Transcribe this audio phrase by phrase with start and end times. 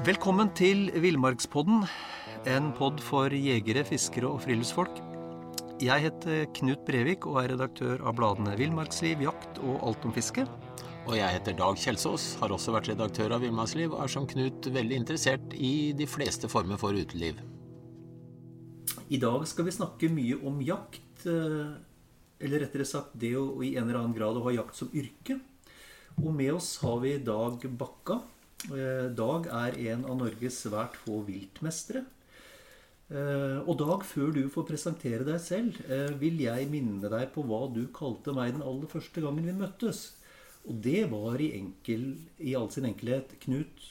[0.00, 1.82] Velkommen til Villmarkspodden,
[2.48, 4.96] en pod for jegere, fiskere og friluftsfolk.
[5.84, 10.46] Jeg heter Knut Brevik og er redaktør av bladene Villmarksliv, Jakt og Alt om fiske.
[11.04, 14.70] Og jeg heter Dag Kjelsås, har også vært redaktør av Villmarksliv og er som Knut
[14.72, 17.44] veldig interessert i de fleste former for uteliv.
[19.12, 21.76] I dag skal vi snakke mye om jakt, eh,
[22.40, 25.42] eller rettere sagt det å i en eller annen grad å ha jakt som yrke.
[26.16, 28.22] Og med oss har vi Dag Bakka.
[28.68, 32.04] Eh, Dag er en av Norges svært få viltmestere.
[33.10, 35.78] Eh, og Dag, før du får presentere deg selv,
[36.20, 40.10] vil jeg minne deg på hva du kalte meg den aller første gangen vi møttes.
[40.68, 43.86] Og det var i, enkel, i all sin enkelhet Knut,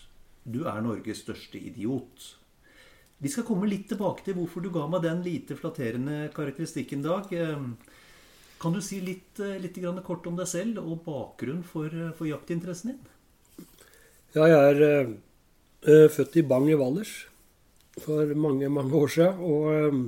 [0.45, 2.35] du er Norges største idiot.
[3.19, 7.33] Vi skal komme litt tilbake til hvorfor du ga meg den lite flatterende karakteristikken, Dag.
[8.59, 13.07] Kan du si litt, litt kort om deg selv og bakgrunn for, for jaktinteressen din?
[14.35, 17.15] Ja, jeg er uh, født i Bang i Valdres
[17.97, 19.39] for mange, mange år siden.
[19.41, 20.03] Og, um,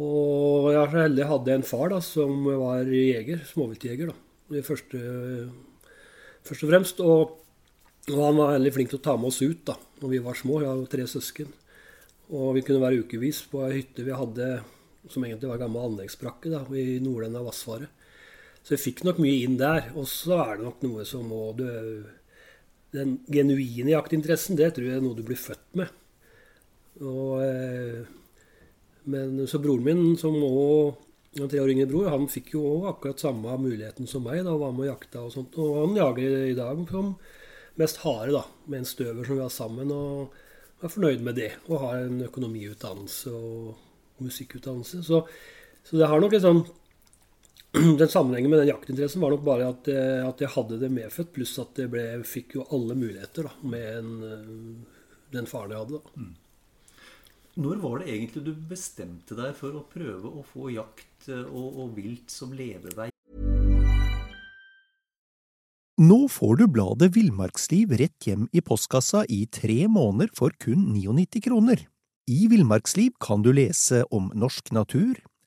[0.00, 4.08] og jeg er så heldig hadde en far da, som var jeger, småviltjeger.
[4.08, 5.00] da første,
[6.48, 7.02] først og fremst.
[7.04, 7.34] Og,
[8.08, 10.40] og, han var veldig flink til å ta med oss ut da når vi var
[10.40, 10.62] små.
[10.62, 11.52] Jeg har tre søsken.
[12.32, 14.48] Og vi kunne være ukevis på ei hytte vi hadde
[15.10, 17.92] som egentlig var gammel anleggsbrakke da, i nordenden av Vassfaret.
[18.62, 19.92] Så jeg fikk nok mye inn der.
[19.92, 21.68] Og så er det nok noe som må du
[22.92, 25.92] Den genuine jaktinteressen, det tror jeg er noe du blir født med.
[27.00, 28.02] Og, eh,
[29.08, 30.98] men så broren min, som òg
[31.40, 34.42] en tre år yngre bror han fikk jo akkurat samme muligheten som meg.
[34.44, 35.56] da, Var med og jakta og sånt.
[35.56, 37.14] Og han jager i dag som
[37.80, 39.90] mest hare, da, med en støver som vi har sammen.
[39.90, 40.34] Og
[40.82, 41.52] er fornøyd med det.
[41.70, 45.02] Og har en økonomiutdannelse og musikkutdannelse.
[45.06, 45.22] Så,
[45.82, 46.66] så det har nok et sånn
[47.98, 51.30] Den sammenhengen med den jaktinteressen var nok bare at, eh, at jeg hadde det medfødt,
[51.32, 55.80] pluss at jeg ble, fikk jo alle muligheter da, med en, eh, den faren jeg
[55.80, 56.00] hadde.
[56.02, 56.20] da.
[56.20, 56.34] Mm.
[57.64, 61.80] Når var det egentlig du bestemte deg for å prøve å få jakt eh, og,
[61.80, 63.08] og vilt som levevei?
[66.02, 71.40] Nå får du bladet Villmarksliv rett hjem i postkassa i tre måneder for kun 99
[71.48, 71.88] kroner.
[72.28, 75.20] I Villmarksliv kan du lese om norsk natur,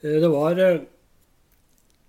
[0.00, 0.86] Det var Jeg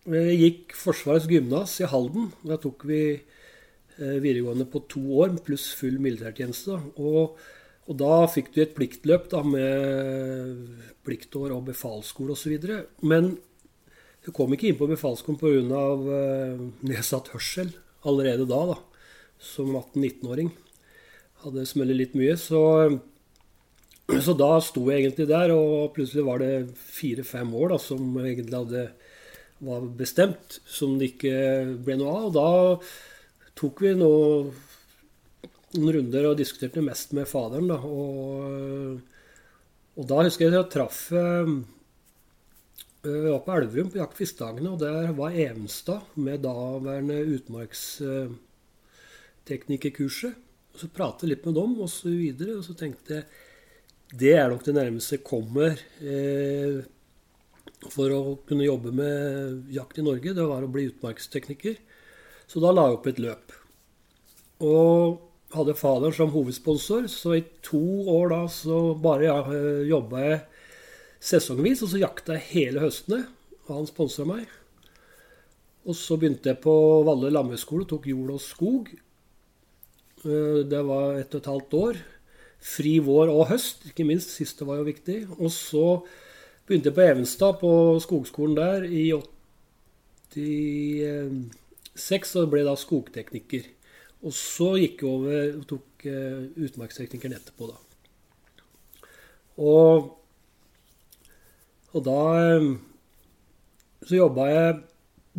[0.07, 2.29] eh, gikk Forsvarets gymnas i Halden.
[2.47, 6.77] Da tok vi eh, videregående på to år pluss full militærtjeneste.
[6.95, 7.35] Og,
[7.85, 12.55] og, da fikk du et pliktløp da, med pliktår og befalsskole osv.
[13.03, 13.35] Men
[14.23, 15.83] du kom ikke inn på befalsskolen pga.
[16.87, 17.75] nedsatt hørsel
[18.07, 18.79] allerede da, da
[19.41, 20.51] som 18-19-åring.
[21.43, 22.37] Hadde smellet litt mye.
[22.39, 22.61] Så
[24.19, 28.57] så da sto jeg egentlig der, og plutselig var det fire-fem år da, som egentlig
[28.57, 28.83] hadde,
[29.63, 31.35] var bestemt, som det ikke
[31.85, 32.23] ble noe av.
[32.27, 32.49] Og da
[33.61, 34.51] tok vi noen
[35.95, 37.67] runder og diskuterte mest med faderen.
[37.71, 37.77] Da.
[37.85, 38.99] Og,
[39.95, 41.49] og da husker jeg at jeg traff øh,
[43.03, 50.33] var på Elverum på Jakt Fiskdagene, og der var Evenstad med daværende utmarksteknikerkurset.
[50.71, 52.57] Og så pratet litt med dem, og så videre.
[52.59, 53.23] Og så tenkte jeg
[54.11, 56.81] det er nok det nærmeste jeg kommer eh,
[57.91, 60.35] for å kunne jobbe med jakt i Norge.
[60.35, 61.77] Det var å bli utmarkstekniker.
[62.51, 63.53] Så da la jeg opp et løp.
[64.67, 65.21] Og
[65.55, 67.81] hadde faderen som hovedsponsor, så i to
[68.11, 70.41] år da så bare ja, eh, jobba jeg
[71.31, 73.23] sesongvis, og så jakta jeg hele høstene.
[73.67, 74.49] Og han sponsa meg.
[75.87, 76.73] Og så begynte jeg på
[77.07, 78.91] Valle landbruksskole, tok jord og skog.
[80.27, 82.07] Eh, det var ett og et halvt år
[82.61, 83.85] fri vår og høst.
[83.89, 84.29] Ikke minst.
[84.37, 85.17] Siste var jo viktig.
[85.39, 85.85] Og så
[86.67, 87.71] begynte jeg på Evenstad, på
[88.03, 89.11] skogskolen der, i
[90.31, 93.63] 86, og ble da skogtekniker.
[94.21, 97.77] Og så gikk jeg over og tok uh, utmarksteknikeren etterpå, da.
[99.61, 99.93] Og,
[101.91, 102.21] og da,
[104.07, 104.77] så jobba jeg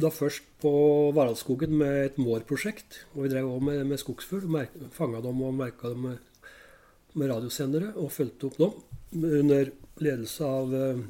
[0.03, 0.73] da først på
[1.17, 2.91] Varaldskogen med et mårprosjekt.
[3.15, 4.47] Og vi drev òg med, med skogsfugl.
[4.95, 6.17] Fanga dem og merka dem med,
[7.15, 9.73] med, radiosendere og fulgte opp dem under
[10.03, 11.03] ledelse av uh,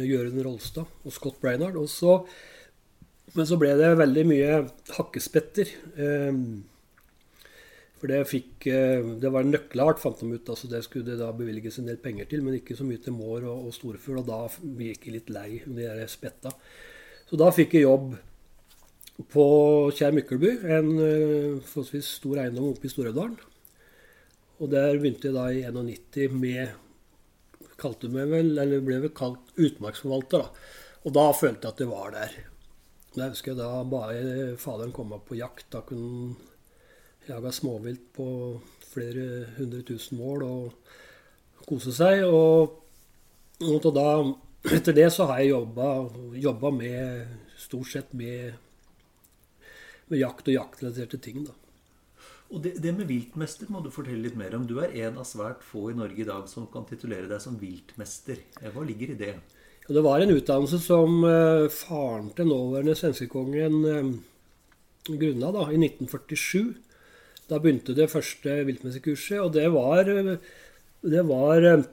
[0.00, 1.76] Jørund Rolstad og Scott Brainard.
[1.80, 2.18] Og så,
[3.36, 4.62] men så ble det veldig mye
[4.96, 5.72] hakkespetter.
[5.96, 6.64] Um,
[7.96, 10.52] for det, fikk, uh, det var en nøkkelart, fant de ut.
[10.52, 13.16] altså Det skulle det da bevilges en del penger til, men ikke så mye til
[13.16, 14.22] mår og, og storfugl.
[14.22, 14.40] Og da
[14.88, 16.54] gikk jeg litt lei de der spetta.
[17.26, 18.14] Så da fikk jeg jobb
[19.32, 19.44] på
[19.96, 23.36] Kjær Mykkelby, en uh, forholdsvis stor eiendom oppe i Stor-Elvdalen.
[24.56, 26.74] Og der begynte jeg da i 91 med
[27.76, 30.44] kalte meg vel, eller ble vel kalt utmarksforvalter.
[30.44, 30.84] da.
[31.06, 32.36] Og da følte jeg at det var der.
[33.16, 35.68] Da husker jeg da bare faderen kom opp på jakt.
[35.72, 36.36] Da kunne han
[37.28, 38.26] jaga småvilt på
[38.86, 42.24] flere hundre tusen mål og kose seg.
[42.24, 42.76] Og,
[43.66, 44.08] og da
[44.76, 45.54] etter det så har jeg
[46.42, 46.72] jobba
[47.56, 48.56] stort sett med,
[50.08, 51.44] med, jakt og jaktrelaterte ting.
[51.46, 51.54] da.
[52.52, 54.66] Og det, det, med viltmester må du fortelle litt mer om.
[54.68, 57.58] Du er en av svært få i Norge i dag som kan titulere deg som
[57.58, 58.38] viltmester.
[58.74, 59.34] Hva ligger i det?
[59.86, 64.14] Ja, det var en utdannelse som uh, faren til nåværende svenskekongen uh,
[65.10, 66.76] grunna da, i 1947.
[67.50, 70.10] Da begynte det første viltmesterkurset, og det var,
[71.02, 71.86] det var uh,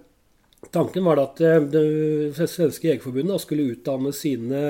[0.71, 4.61] Tanken var at eh, det svenske jegerforbundet skulle utdanne sine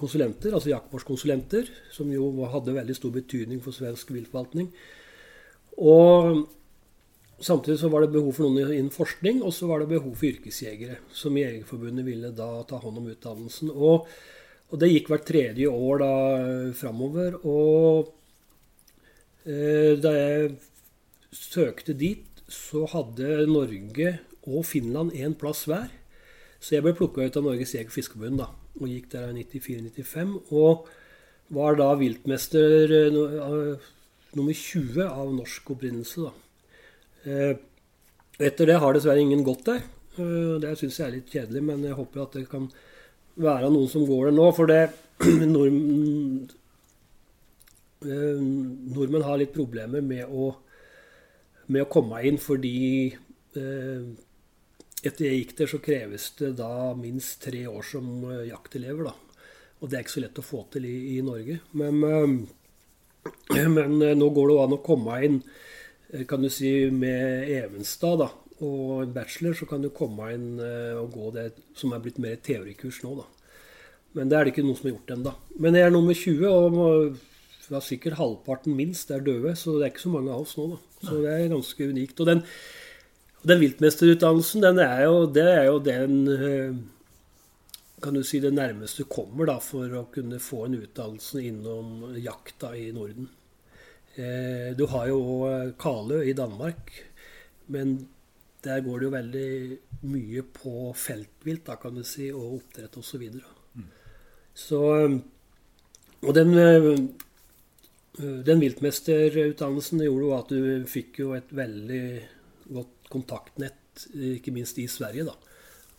[0.00, 4.70] konsulenter, altså jaktmarkskonsulenter, som jo hadde veldig stor betydning for svensk viltforvaltning.
[5.78, 6.48] Og
[7.40, 10.28] Samtidig så var det behov for noen innen forskning, og så var det behov for
[10.28, 10.98] yrkesjegere.
[11.16, 13.70] Som Jegerforbundet ville da ta hånd om utdannelsen.
[13.72, 14.10] Og,
[14.68, 16.10] og det gikk hvert tredje år da
[16.76, 17.38] framover.
[17.48, 18.10] Og
[19.48, 20.50] eh, da jeg
[21.32, 25.88] søkte dit, så hadde Norge og Finland én plass hver.
[26.60, 30.36] Så jeg ble plukka ut av Norges Jeger- og Fiskerforbund og gikk der i 94-95.
[30.52, 30.84] Og
[31.56, 33.88] var da viltmester uh,
[34.38, 36.28] nummer 20 av norsk opprinnelse.
[36.28, 36.32] Da.
[38.40, 39.82] etter det har dessverre ingen gått der.
[40.16, 42.70] Uh, det syns jeg er litt kjedelig, men jeg håper at det kan
[43.40, 44.46] være noen som går der nå.
[44.56, 44.80] For det
[45.54, 46.48] nordmenn,
[48.96, 50.54] nordmenn har litt problemer med å,
[51.68, 52.78] med å komme inn fordi
[55.06, 59.10] etter jeg gikk der, så kreves det da minst tre år som eh, jaktelever.
[59.10, 59.14] da.
[59.80, 61.60] Og det er ikke så lett å få til i, i Norge.
[61.80, 62.34] Men, eh,
[63.76, 65.42] men, eh, nå går det an å komme inn
[66.26, 68.26] kan du si, med Evenstad da,
[68.66, 71.44] og en bachelor, så kan du komme inn og gå det
[71.78, 73.12] som er blitt mer teorikurs nå.
[73.20, 73.28] da.
[74.18, 75.32] Men det er det ikke noen som har gjort ennå.
[75.62, 77.20] Men jeg er nummer 20, og
[77.70, 79.54] det er sikkert halvparten minst er døde.
[79.58, 80.72] Så det er ikke så mange av oss nå.
[80.72, 80.78] da.
[81.06, 82.22] Så det er ganske unikt.
[82.22, 82.40] Og den,
[83.46, 86.80] den viltmesterutdannelsen, den er jo, det er jo den eh,
[88.02, 92.10] kan du si det nærmeste du kommer da, for å kunne få en utdannelse innom
[92.20, 93.28] jakta i Norden.
[94.14, 95.20] Eh, du har jo
[95.80, 96.92] Kalø i Danmark,
[97.70, 97.98] men
[98.64, 99.50] der går det jo veldig
[100.10, 103.10] mye på feltvilt, da, kan du si, og oppdrett osv.
[103.10, 103.52] Så, videre.
[103.74, 103.90] mm.
[104.54, 105.18] så eh,
[106.20, 106.50] Og den,
[108.44, 112.02] den viltmesterutdannelsen gjorde jo at du fikk jo et veldig
[112.76, 115.24] godt kontaktnett, ikke minst i Sverige.
[115.30, 115.49] da.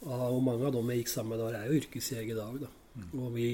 [0.01, 2.55] Og mange av dem jeg gikk sammen med der, er jo yrkesjeger i dag.
[2.63, 2.71] da.
[3.19, 3.51] Og, vi,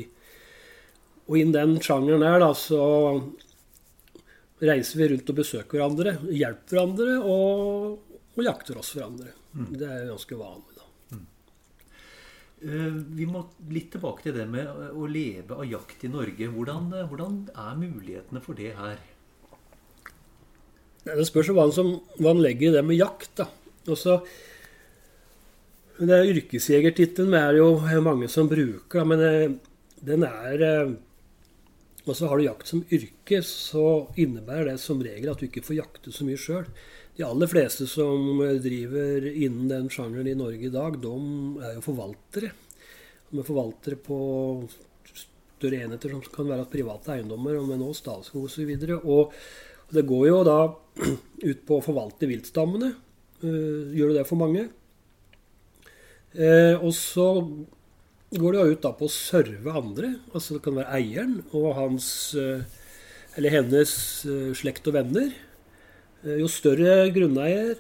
[1.28, 2.82] og innen den sjangeren der, da, så
[4.64, 9.36] reiser vi rundt og besøker hverandre, hjelper hverandre og, og jakter oss hverandre.
[9.54, 9.68] Mm.
[9.76, 10.80] Det er ganske vanlig.
[10.80, 10.88] da.
[11.18, 11.28] Mm.
[12.64, 16.50] Eh, vi må litt tilbake til det med å leve av jakt i Norge.
[16.56, 18.98] Hvordan, hvordan er mulighetene for det her?
[21.08, 23.36] Det spørs hva han legger i det med jakt.
[23.40, 23.52] da.
[23.88, 24.22] Også,
[25.98, 29.56] det er Yrkesjegertittelen er det jo mange som bruker, men eh,
[30.06, 30.92] den er eh,
[32.08, 35.66] Og så har du jakt som yrke, så innebærer det som regel at du ikke
[35.66, 36.70] får jakte så mye sjøl.
[37.18, 41.16] De aller fleste som driver innen den sjangeren i Norge i dag, de
[41.66, 42.54] er jo forvaltere.
[43.28, 44.20] De er forvaltere på
[45.12, 48.72] større enheter som kan være private eiendommer, men også Statskog osv.
[49.02, 50.58] Og, og det går jo da
[51.50, 52.94] ut på å forvalte viltstammene.
[53.42, 54.70] Gjør gjør det for mange.
[56.36, 57.28] Uh, og så
[58.38, 60.16] går det ut da på å serve andre.
[60.34, 62.66] Altså det kan være eieren og hans uh,
[63.38, 63.92] eller hennes
[64.58, 65.30] slekt og venner.
[66.26, 67.76] jo større grunneier,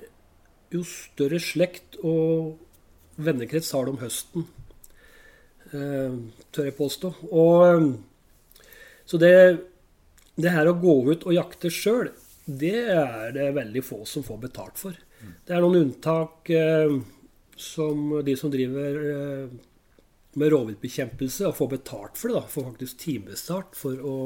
[0.70, 2.60] jo større slekt og
[3.18, 4.46] vennekrets har det om høsten.
[5.72, 7.10] tør jeg påstå.
[7.34, 7.90] Og,
[9.10, 9.34] så det
[10.38, 12.12] det her å gå ut og jakte sjøl,
[12.46, 14.98] det er det veldig få som får betalt for.
[15.48, 16.94] Det er noen unntak, eh,
[17.58, 19.50] som de som driver eh,
[20.38, 24.18] med rovviltbekjempelse og får betalt for det, da, får faktisk timestart for å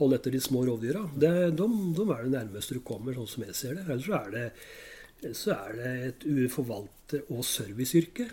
[0.00, 1.66] holde etter de små rovdyra, de, de,
[2.06, 3.86] er det nærmeste du kommer, sånn som jeg ser det.
[3.88, 8.30] Ellers er det, så er det et forvalter- og serviceyrke.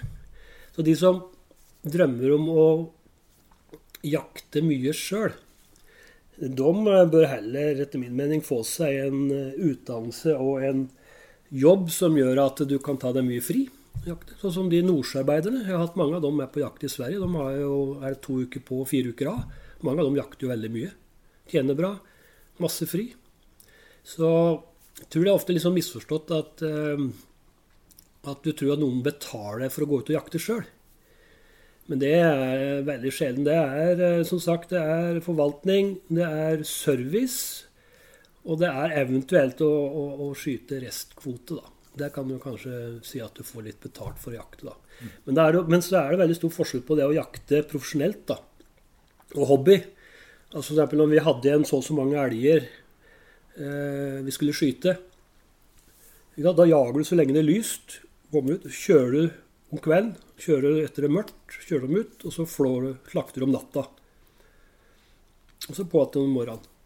[0.76, 1.26] Så de som
[1.84, 2.68] drømmer om å
[4.06, 5.34] jakte mye sjøl,
[6.38, 6.72] de
[7.10, 10.86] bør heller, etter min mening, få seg en utdannelse og en
[11.50, 13.66] jobb som gjør at du kan ta deg mye fri
[14.06, 14.38] jakte.
[14.42, 15.64] Sånn som de nordsjøarbeiderne.
[15.66, 17.24] Jeg har hatt mange av dem med på jakt i Sverige.
[17.24, 19.44] De jo, er to uker på, fire uker av.
[19.86, 20.94] Mange av dem jakter jo veldig mye.
[21.52, 21.92] Tjener bra.
[22.62, 23.10] Masse fri.
[24.08, 24.30] Så
[24.98, 27.04] jeg tror det er ofte sånn misforstått at, uh,
[28.32, 30.66] at du tror at noen betaler for å gå ut og jakte sjøl.
[31.88, 33.46] Men det er veldig sjelden.
[33.48, 37.64] Det er eh, som sagt det er forvaltning, det er service,
[38.44, 41.77] og det er eventuelt å, å, å skyte restkvote, da.
[41.98, 42.74] Der kan du kanskje
[43.06, 44.70] si at du får litt betalt for å jakte.
[44.70, 44.76] da.
[45.26, 48.40] Men, er, men, så er det veldig stor forskjell på det å jakte profesjonelt da,
[49.36, 49.80] og hobby.
[50.54, 52.62] Altså for eksempel Når vi hadde igjen så og så mange elger
[53.60, 54.94] eh, vi skulle skyte
[56.40, 57.98] Da jager du så lenge det er lyst.
[58.32, 59.36] Kommer ut, Kjører du
[59.74, 62.92] om kvelden, kjører du etter det er mørkt, kjører dem ut, og så flår du,
[63.12, 63.84] slakter du om natta.
[65.68, 66.77] Og så på igjen om morgenen.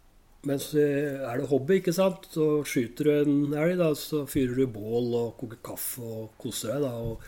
[0.49, 4.57] Mens eh, er det hobby, ikke sant, så skyter du en elg, da, så fyrer
[4.57, 6.87] du bål og koker kaffe og koser deg.
[6.87, 7.21] da, og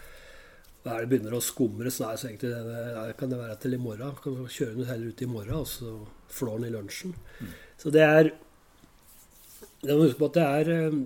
[0.83, 3.79] er det begynner å skumre, så, nei, så egentlig det, kan det være til i
[3.79, 4.17] morgen.
[4.23, 5.93] Kan kjøre den heller ut i morgen, og så
[6.33, 7.13] flår den i lunsjen.
[7.39, 7.53] Mm.
[7.79, 8.33] Så det er
[9.83, 10.99] Det må huske på at det er eh,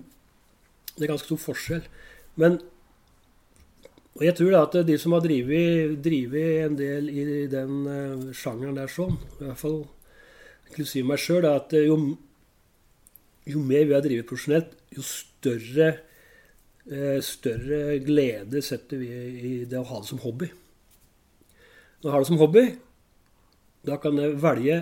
[0.94, 1.86] Det er ganske stor forskjell.
[2.38, 2.60] Men
[4.18, 6.08] og jeg tror da at de som har drevet
[6.66, 9.76] en del i den uh, sjangeren der sånn, i hvert fall
[10.68, 11.96] inklusiv meg sjøl, at jo,
[13.48, 15.88] jo, mer vi har drevet profesjonelt, jo større,
[16.88, 20.50] eh, større glede setter vi i det å ha det som hobby.
[21.98, 22.66] Når jeg har det som hobby,
[23.88, 24.78] da kan jeg velge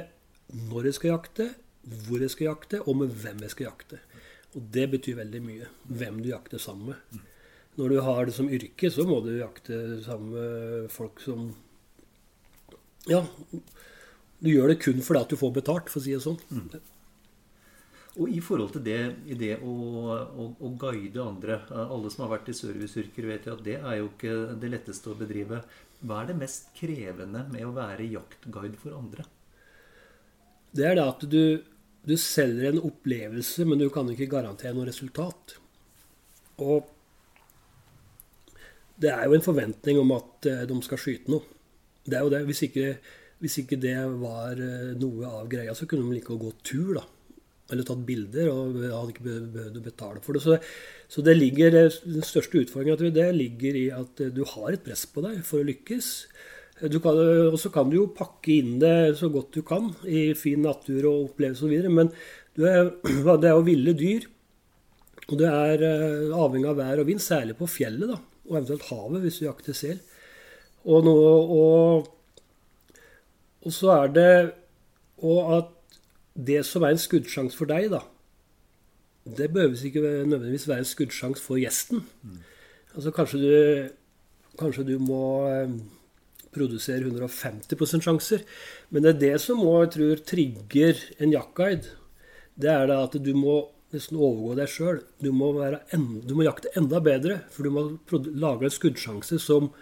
[0.70, 1.48] når jeg skal jakte,
[2.06, 4.00] hvor jeg skal jakte, og med hvem jeg skal jakte.
[4.56, 5.68] Og det betyr veldig mye.
[5.86, 7.24] Hvem du jakter sammen med.
[7.76, 11.54] Når du har det som yrke, så må du jakte sammen med folk som
[13.06, 13.20] Ja,
[14.42, 16.38] du gjør det kun fordi at du får betalt, for å si det sånn.
[16.50, 16.68] Mm.
[18.16, 19.72] Og i forhold til det, i det å,
[20.16, 23.98] å, å, guide andre Alle som har vært i serviceyrker, vet jo at det er
[23.98, 25.60] jo ikke det letteste å bedrive.
[26.00, 29.26] Hva er det mest krevende med å være jaktguide for andre?
[30.76, 31.42] Det er det at du,
[32.08, 35.58] du selger en opplevelse, men du kan ikke garantere noe resultat.
[36.64, 36.88] Og
[38.96, 41.44] det er jo en forventning om at eh, de skal skyte noe.
[42.06, 42.44] Det er jo det.
[42.48, 42.94] Hvis ikke
[43.42, 46.96] hvis ikke det var eh, noe av greia, så kunne de like å gå tur,
[46.96, 47.04] da.
[47.72, 50.42] Eller tatt bilder, og hadde ikke behøvd å betale for det.
[50.44, 50.56] Så,
[51.12, 54.84] så det ligger, eh, den største utfordringa det ligger i at eh, du har et
[54.86, 56.12] press på deg for å lykkes.
[56.86, 61.06] Og så kan du jo pakke inn det så godt du kan i fin natur
[61.08, 61.86] og opplevelse osv.
[61.88, 62.10] Men
[62.60, 62.90] er,
[63.40, 64.26] det er jo ville dyr.
[65.26, 65.86] Og det er
[66.36, 69.74] avhengig av vær og vind, særlig på fjellet, da, og eventuelt havet hvis du jakter
[69.74, 69.96] sel.
[70.86, 72.12] Og, nå, og
[73.66, 74.32] og så er det
[75.16, 75.72] Og at
[76.36, 78.02] det som er en skuddsjanse for deg, da,
[79.24, 82.02] det behøves ikke nødvendigvis være en skuddsjanse for gjesten.
[82.22, 82.42] Mm.
[82.94, 83.88] Altså kanskje du,
[84.60, 85.72] kanskje du må eh,
[86.52, 88.44] produsere 150% sjanser.
[88.90, 91.96] Men det er det som må, jeg tror, trigger en jaktguide.
[92.56, 93.58] Det er det at du må
[93.94, 95.02] nesten overgå deg sjøl.
[95.20, 97.40] Du, du, må jakte enda bedre.
[97.52, 97.88] For du må
[98.32, 99.72] lage en skuddsjanse som,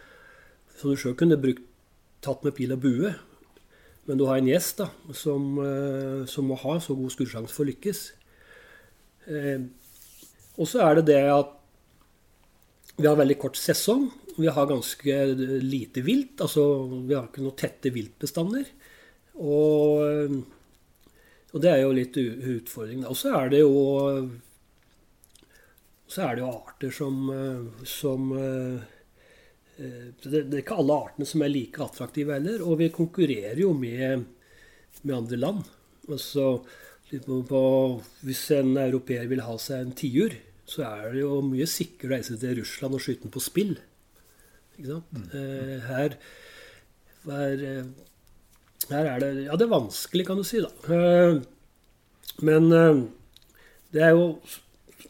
[0.79, 1.63] som du sjøl kunne brukt,
[2.25, 3.13] tatt med pil og bue.
[4.05, 7.65] Men du har en gjest da, som, eh, som må ha så god skuddsjanse for
[7.65, 8.03] å lykkes.
[9.33, 9.65] Eh,
[10.61, 11.55] og så er det det at
[12.99, 14.11] vi har veldig kort sesong.
[14.37, 15.21] Vi har ganske
[15.63, 16.43] lite vilt.
[16.45, 16.63] Altså
[17.09, 18.69] vi har ikke noen tette viltbestander.
[19.43, 20.37] Og,
[21.51, 23.07] og det er jo litt utfordring.
[23.09, 23.73] Og så er det jo
[26.15, 28.81] så er det jo arter som, eh, som Eh,
[29.77, 32.63] det, det, er ikke alle artene som er like attraktive heller.
[32.65, 34.25] Og vi konkurrerer jo med,
[35.03, 35.63] med andre land.
[36.09, 36.59] Altså,
[37.25, 37.63] på,
[38.27, 40.37] hvis en europeer vil ha seg en tiur,
[40.69, 43.77] så er det jo mye sikrere å reise til Russland og skyte den på spill.
[44.79, 45.15] Ikke sant?
[45.15, 45.27] Mm.
[45.39, 46.17] Eh, her,
[47.29, 47.91] her, eh,
[48.91, 50.71] her, er det Ja, det er vanskelig, kan du si, da.
[52.43, 52.71] Men
[53.95, 54.33] det er jo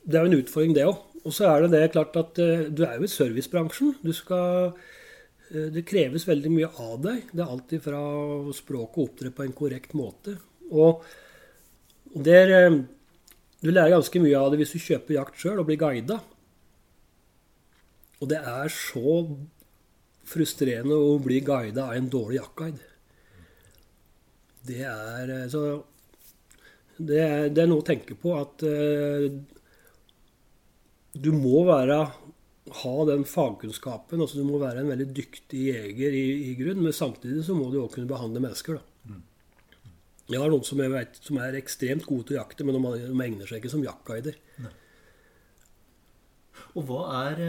[0.04, 1.00] det er jo en utfordring, det òg.
[1.24, 3.94] Og så er det det klart at uh, du er jo i servicebransjen.
[4.04, 7.30] Du skal uh, Det kreves veldig mye av deg.
[7.32, 8.02] Det er alltid fra
[8.56, 10.36] språket å opptre på en korrekt måte.
[10.70, 11.04] Og
[12.14, 12.82] der uh,
[13.64, 16.20] Du lærer ganske mye av det hvis du kjøper jakt sjøl og blir guida.
[18.20, 19.22] Og det er så
[20.28, 22.92] frustrerende å bli guida av en dårlig jaktguide.
[24.64, 25.64] Det er eh, så
[26.94, 28.62] det er, det er, noe å tenke på at
[31.14, 31.98] du må være
[32.74, 34.20] ha den fagkunnskapen.
[34.20, 37.68] altså Du må være en veldig dyktig jeger i, i grunn, men samtidig så må
[37.70, 38.80] du òg kunne behandle mennesker.
[38.80, 39.18] da.
[40.32, 42.92] Jeg har noen som jeg vet som er ekstremt gode til å jakte, men de,
[43.04, 44.38] de egner seg ikke som jaktguider.
[46.74, 47.42] Og hva er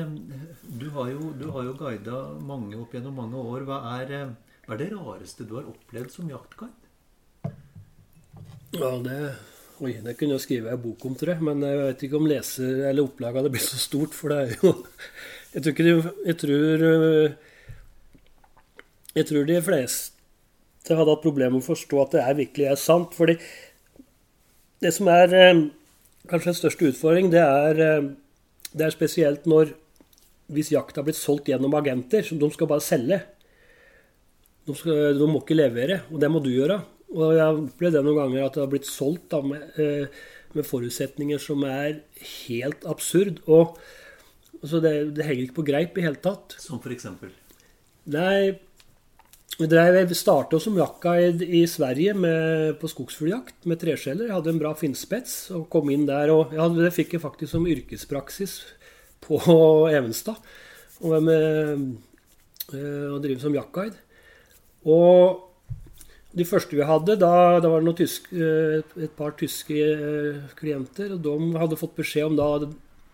[0.67, 3.63] Du har jo, du har jo guida mange opp gjennom mange år.
[3.65, 7.53] Hva er, hva er det rareste du har opplevd som jaktguide?
[8.75, 9.19] Ja, det,
[9.84, 11.44] oi, det kunne jeg skrive en bok om, tror jeg.
[11.46, 14.15] Men jeg vet ikke om leser eller opplaget hadde blitt så stort.
[14.15, 14.74] For det er jo
[15.55, 16.86] Jeg tror ikke de, Jeg tror
[19.15, 22.77] Jeg tror de fleste hadde hatt problemer med å forstå at det er virkelig er
[22.77, 23.15] sant.
[23.15, 23.39] fordi
[24.84, 25.32] det som er
[26.29, 27.79] kanskje den største utfordring, det er,
[28.75, 29.72] det er spesielt når
[30.53, 33.22] hvis jakta har blitt solgt gjennom agenter, så de skal bare selge.
[34.65, 36.79] De, skal, de må ikke levere, og det må du gjøre.
[37.15, 39.63] Og jeg opplevd det noen ganger at det har blitt solgt da, med,
[40.55, 42.01] med, forutsetninger som er
[42.48, 43.39] helt absurd.
[43.48, 43.77] Og
[44.62, 46.57] altså det, det, henger ikke på greip i hele tatt.
[46.62, 47.31] Som for eksempel?
[48.12, 48.57] Nei,
[49.55, 54.27] jeg starta som jaktguide i Sverige med, på skogsfugljakt med treskjeller.
[54.27, 56.34] Jeg hadde en bra finnspets og kom inn der.
[56.36, 58.60] Og ja, det fikk jeg faktisk som yrkespraksis
[59.24, 59.39] på
[59.95, 60.43] Evenstad.
[61.00, 61.88] Og med,
[62.75, 63.95] å drive som jaktguide.
[64.86, 65.54] Og
[66.36, 69.75] de første vi hadde, da, da var det tysk, et par tyske
[70.60, 71.13] klienter.
[71.15, 72.70] og De hadde fått beskjed om da,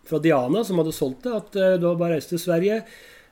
[0.09, 2.81] fra Diana, som hadde solgt det, at det var bare å til Sverige.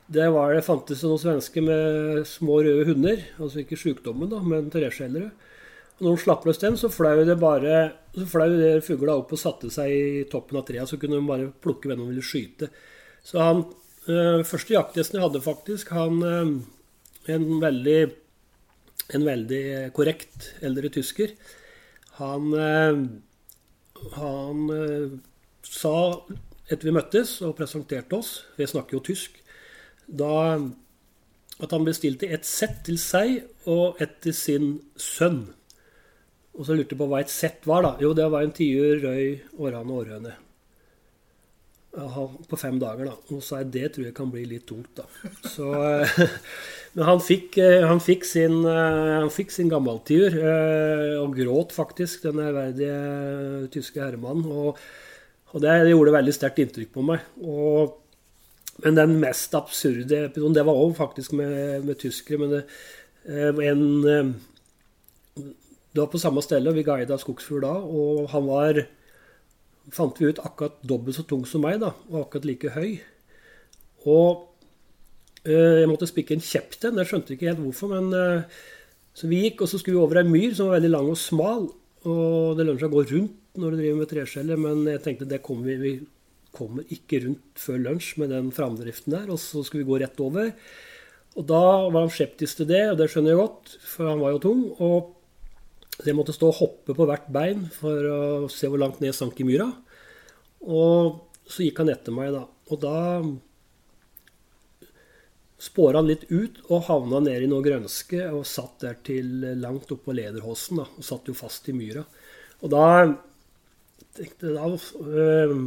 [0.09, 3.25] Det, var, det fantes noen svensker med små røde hunder.
[3.37, 5.29] Altså ikke sykdommen, da, men treskjellere.
[5.99, 7.81] Og når de slapp løs den, så fløy det bare
[8.15, 10.89] så fløy det fugla opp og satte seg i toppen av treet.
[10.89, 12.71] Så kunne de bare plukke hvem de ville skyte.
[13.25, 13.61] Så han
[14.07, 16.59] øh, første jaktgjesten jeg hadde, faktisk, han øh,
[17.29, 18.09] En veldig
[19.15, 19.63] en veldig
[19.95, 21.33] korrekt eldre tysker.
[22.19, 22.51] Han,
[24.13, 24.63] han
[25.65, 25.95] sa
[26.69, 29.39] etter vi møttes og presenterte oss, vi snakker jo tysk,
[30.05, 30.59] da
[31.59, 35.41] at han bestilte et sett til seg og et til sin sønn.
[36.55, 37.83] Og så lurte jeg på hva et sett var.
[37.83, 37.91] da.
[38.03, 40.35] Jo, det var en tiur, røy, århane og århøne.
[41.89, 43.15] På fem dager, da.
[43.33, 45.07] Og så er det tror jeg kan bli litt tungt, da.
[45.49, 45.69] Så,
[46.93, 50.37] men han fikk, han fikk sin, han fikk sin gammeltiur,
[51.23, 54.45] og gråt faktisk, den ærverdige tyske herremannen.
[54.53, 54.77] Og,
[55.49, 57.25] og det, gjorde veldig sterkt inntrykk på meg.
[57.41, 57.97] Og,
[58.85, 62.39] men den mest absurde episoden, det var òg faktisk med, med, tyskere.
[62.43, 62.63] Men det,
[63.65, 64.37] en
[65.89, 68.83] Det var på samme sted, vi guida skogsfugl da, og han var
[69.95, 72.99] fant vi ut akkurat dobbelt så tung som meg, da, og akkurat like høy.
[74.09, 74.45] Og
[75.45, 77.01] øh, jeg måtte spikke en kjepp til den.
[77.01, 77.95] Jeg skjønte ikke helt hvorfor.
[77.95, 78.61] men øh,
[79.13, 81.19] Så vi gikk, og så skulle vi over ei myr som var veldig lang og
[81.19, 81.67] smal.
[82.07, 85.27] Og det lønner seg å gå rundt når du driver med treskjeller, men jeg tenkte
[85.27, 85.93] det kommer vi, vi
[86.55, 89.27] kommer ikke rundt før lunsj med den framdriften der.
[89.33, 90.53] Og så skulle vi gå rett over.
[91.37, 94.35] Og da var han skeptisk til det, og det skjønner jeg godt, for han var
[94.35, 94.63] jo tung.
[94.79, 95.15] og
[96.05, 99.19] jeg måtte stå og hoppe på hvert bein for å se hvor langt ned jeg
[99.19, 99.67] sank i myra.
[100.63, 102.45] Og så gikk han etter meg, da.
[102.69, 102.97] Og da
[105.59, 109.91] spåra han litt ut og havna ned i noe grønske og satt der til langt
[109.91, 112.05] oppå lederhåsen da, Og satt jo fast i myra.
[112.63, 112.85] Og da
[114.15, 115.57] tenkte, da, øh,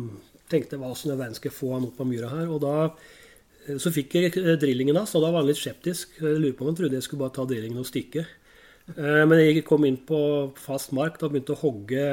[0.48, 2.48] tenkte jeg hva som i verden skal få han opp av myra her.
[2.48, 2.88] Og da
[3.78, 6.16] så fikk jeg drillingen hans, og da var han litt skeptisk.
[6.18, 8.24] Jeg lurer på om han trodde jeg skulle bare ta drillingen og stikke.
[8.96, 10.18] Men jeg kom inn på
[10.60, 12.06] fast mark og begynte å hogge,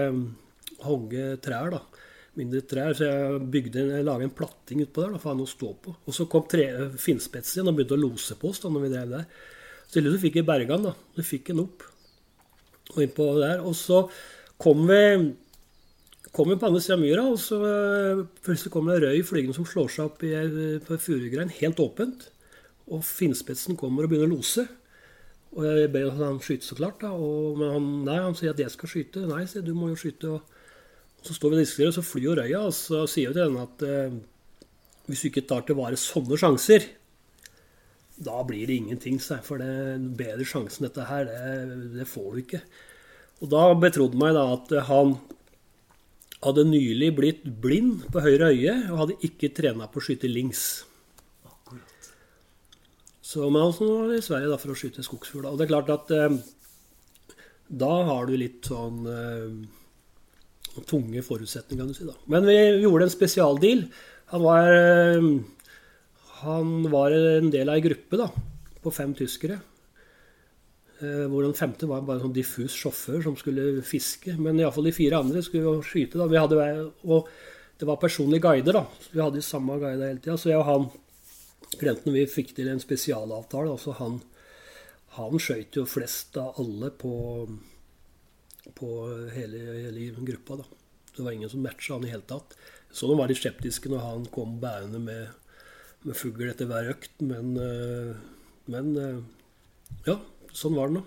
[0.85, 1.73] hogge trær.
[1.73, 1.81] da,
[2.39, 2.95] Mindre trær.
[2.95, 5.95] Så jeg bygde, jeg laget en platting utpå der da, for han å stå på.
[6.05, 9.13] Og så kom finnspetsen igjen og begynte å lose på oss da når vi drev
[9.17, 9.27] der.
[9.89, 10.89] Så til slutt fikk jeg berga den.
[10.91, 11.85] da, Så fikk den opp.
[12.95, 13.63] Og innpå der.
[13.65, 14.03] Og så
[14.61, 15.03] kom vi,
[16.31, 17.59] kom vi på andre siden av myra, og så
[18.45, 20.35] plutselig kom det røy flygende som slår seg opp i,
[20.85, 22.29] på furugrein helt åpent.
[22.89, 24.69] Og finnspetsen kommer og begynner å lose.
[25.57, 27.01] Og jeg ber han skyte, så klart.
[27.01, 29.25] da, og, Men han, nei, han sier at jeg skal skyte.
[29.29, 30.35] Nei, sier du må jo skyte.
[30.35, 30.59] Og,
[31.19, 32.61] og så står vi og og så flyr jo røya.
[32.67, 34.19] Og så sier jo til henne at eh,
[35.09, 36.85] hvis du ikke tar til vare sånne sjanser,
[38.19, 39.17] da blir det ingenting.
[39.19, 42.61] For det bedre sjansen dette her, det, det, får du ikke.
[43.39, 45.17] Og da betrodde meg da at han
[46.43, 50.85] hadde nylig blitt blind på høyre øye og hadde ikke trena på å skyte links.
[53.29, 55.45] Så man også var i Sverige da, for å skyte skogsfugl.
[55.45, 56.39] Og det er klart at eh,
[57.69, 62.07] da har du litt sånn eh, tunge forutsetninger, kan du si.
[62.07, 62.15] da.
[62.31, 63.83] Men vi gjorde en spesialdeal.
[64.33, 65.27] Han var, eh,
[66.41, 68.31] han var en del av ei gruppe da,
[68.81, 69.59] på fem tyskere.
[70.99, 74.33] Eh, hvor den femte var bare en sånn diffus sjåfør som skulle fiske.
[74.41, 76.17] Men iallfall de fire andre skulle jo skyte.
[76.17, 76.27] da.
[76.41, 77.29] Hadde, og
[77.77, 79.05] det var personlige guider, da.
[79.13, 80.39] Vi hadde samme guide hele tida.
[80.41, 80.89] Så jeg og han
[81.79, 83.71] klienten vi fikk til en spesialavtale.
[83.75, 84.19] altså Han,
[85.17, 87.13] han skøyt jo flest av alle på,
[88.79, 88.89] på
[89.35, 90.61] hele, hele, gruppa.
[90.61, 90.67] da.
[91.15, 92.57] Det var ingen som matcha han i hele tatt.
[92.91, 95.29] Så de var litt skeptiske når han kom bærende med,
[96.07, 98.15] med fugl etter hver økt, men, eh,
[98.71, 99.19] men eh,
[100.07, 100.17] ja
[100.55, 101.05] sånn var det nå.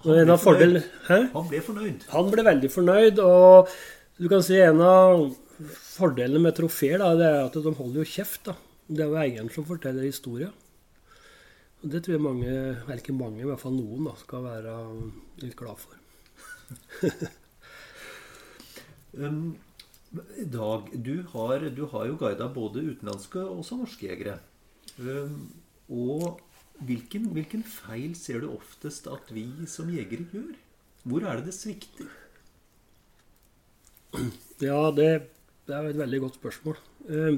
[0.00, 0.78] Han ble, fordel,
[1.10, 2.04] han ble, fornøyd?
[2.14, 3.18] Han ble veldig fornøyd.
[3.20, 3.72] Og
[4.16, 5.26] du kan si en av
[5.60, 8.48] fordelene med trofeer det er at de holder jo kjeft.
[8.48, 8.54] da.
[8.90, 10.52] Det er jo eieren som forteller historien.
[11.80, 12.54] Og Det tror jeg mange,
[12.96, 14.74] ikke mange, i hvert fall noen, da, skal være
[15.40, 15.96] litt glad for.
[19.22, 19.56] um,
[20.10, 24.40] Dag, du har, du har jo guida både utenlandske og også norske jegere.
[24.98, 25.44] Um,
[25.88, 26.40] og
[26.80, 30.54] Hvilken, hvilken, feil ser du oftest at vi som jegere gjør?
[31.04, 32.08] Hvor er det det svikter?
[34.64, 35.10] Ja, det,
[35.68, 36.80] det er et veldig godt spørsmål.
[37.08, 37.36] Eh,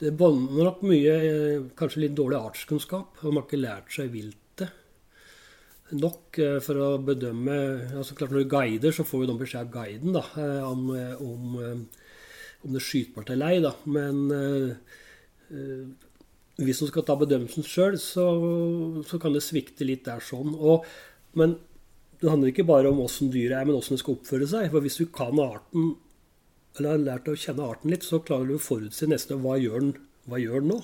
[0.00, 3.20] det bånder nok mye eh, kanskje litt dårlig artskunnskap.
[3.20, 4.72] De har ikke lært seg viltet
[5.94, 7.56] nok eh, for å bedømme
[8.00, 10.24] altså klart Når du guider, så får jo de beskjed av guiden da,
[10.66, 10.88] om,
[11.22, 13.74] om, om det er skytbart eller ei.
[13.84, 14.24] Men
[16.62, 18.26] hvis du skal ta bedømmelsen sjøl, så,
[19.06, 20.54] så, kan det svikte litt der sånn.
[20.54, 20.86] Og,
[21.38, 21.56] men
[22.20, 24.70] det handler ikke bare om åssen dyret er, men åssen det skal oppføre seg.
[24.72, 25.94] For hvis du kan arten,
[26.74, 29.80] eller har lært å kjenne arten litt, så klarer du å forutse nesten hva gjør
[29.80, 29.92] den,
[30.30, 30.80] hva gjør den nå?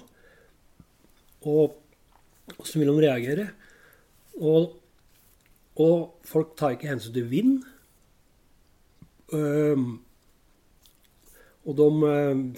[1.51, 3.49] Og åssen vil de reagere?
[4.39, 4.77] Og,
[5.81, 7.67] og, folk tar ikke hensyn til vind.
[9.35, 10.01] Um,
[11.67, 11.89] og de,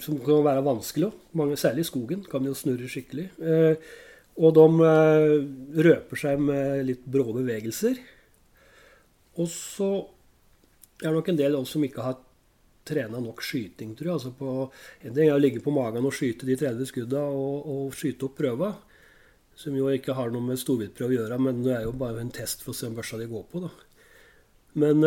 [0.01, 1.53] som kan være vanskelig òg.
[1.59, 3.27] Særlig i skogen kan de jo snurre skikkelig.
[3.41, 3.75] Uh,
[4.41, 5.31] og de eh,
[5.85, 7.99] røper seg med litt brå bevegelser.
[9.37, 9.89] Og så
[11.03, 12.22] er det nok en del av oss som ikke har
[12.87, 14.17] trena nok skyting, tror jeg.
[14.19, 14.55] Altså på,
[15.03, 18.27] en ting er å ligge på magen og skyte de 30 skudda og, og skyte
[18.27, 18.73] opp prøva.
[19.59, 22.33] Som jo ikke har noe med storviltprøve å gjøre, men det er jo bare en
[22.33, 23.61] test for å se om børsa de går på.
[23.67, 23.73] da.
[24.81, 25.03] Men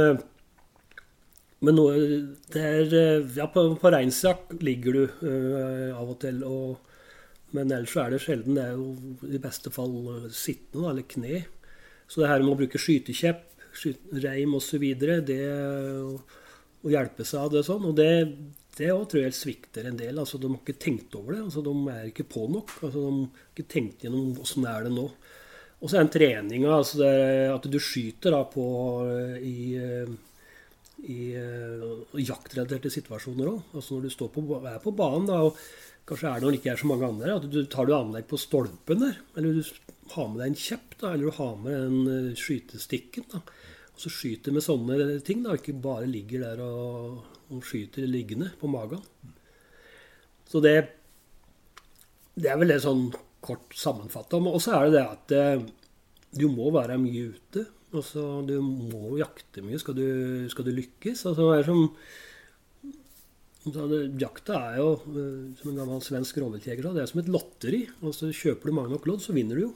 [1.65, 6.43] men nå, er, eh, ja, på, på reinsjakt ligger du uh, av og til.
[6.45, 6.97] Og,
[7.57, 8.59] men ellers er det sjelden.
[8.59, 11.45] Det er jo i beste fall sittende, sittende eller kne.
[12.07, 14.85] Så det her med å bruke skytekjepp, skyte, reim osv.,
[15.27, 15.41] det
[16.87, 18.11] å hjelpe seg av det sånn, og det,
[18.79, 20.19] det tror jeg svikter en del.
[20.23, 21.43] altså De har ikke tenkt over det.
[21.49, 22.77] altså De er ikke på nok.
[22.83, 25.09] altså De har ikke tenkt gjennom åssen er det nå.
[25.77, 27.05] Og så er det treninga, altså
[27.53, 28.65] at du skyter da på
[29.45, 29.57] i
[30.97, 33.75] i i jaktrelaterte situasjoner òg.
[33.77, 35.59] Altså når du på, er på banen, da, og
[36.09, 38.29] kanskje er det når det ikke er så mange andre, at du tar du anlegg
[38.31, 39.21] på stolpen der.
[39.37, 39.63] Eller du
[40.15, 43.29] har med deg en kjepp, da, eller du har med en uh, skytestikken.
[43.35, 43.43] da,
[43.97, 48.51] Og så skyter med sånne ting, da, ikke bare ligger der og, og skyter liggende
[48.61, 49.01] på magen.
[50.47, 50.75] Så det,
[52.37, 53.09] det er vel det sånn
[53.41, 54.37] kort sammenfatta.
[54.37, 55.65] Og så er det det at uh,
[56.37, 57.65] du må være mye ute.
[57.97, 60.09] Altså, du må jakte mye skal du,
[60.53, 61.25] skal du lykkes.
[61.31, 61.87] Altså, det er som
[63.67, 67.31] det, Jakta er jo, eh, som en gammel svensk rovviltjeger sa, det er som et
[67.33, 67.81] lotteri.
[67.99, 69.73] Altså, kjøper du mange nok lodd, så vinner du jo.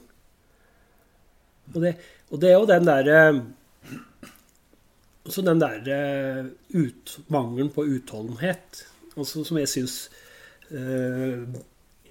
[1.73, 1.95] Og det,
[2.29, 3.17] og det er jo den derre
[5.21, 8.85] Altså den der ut, mangelen på utholdenhet
[9.19, 9.95] også som jeg syns
[10.71, 11.43] eh,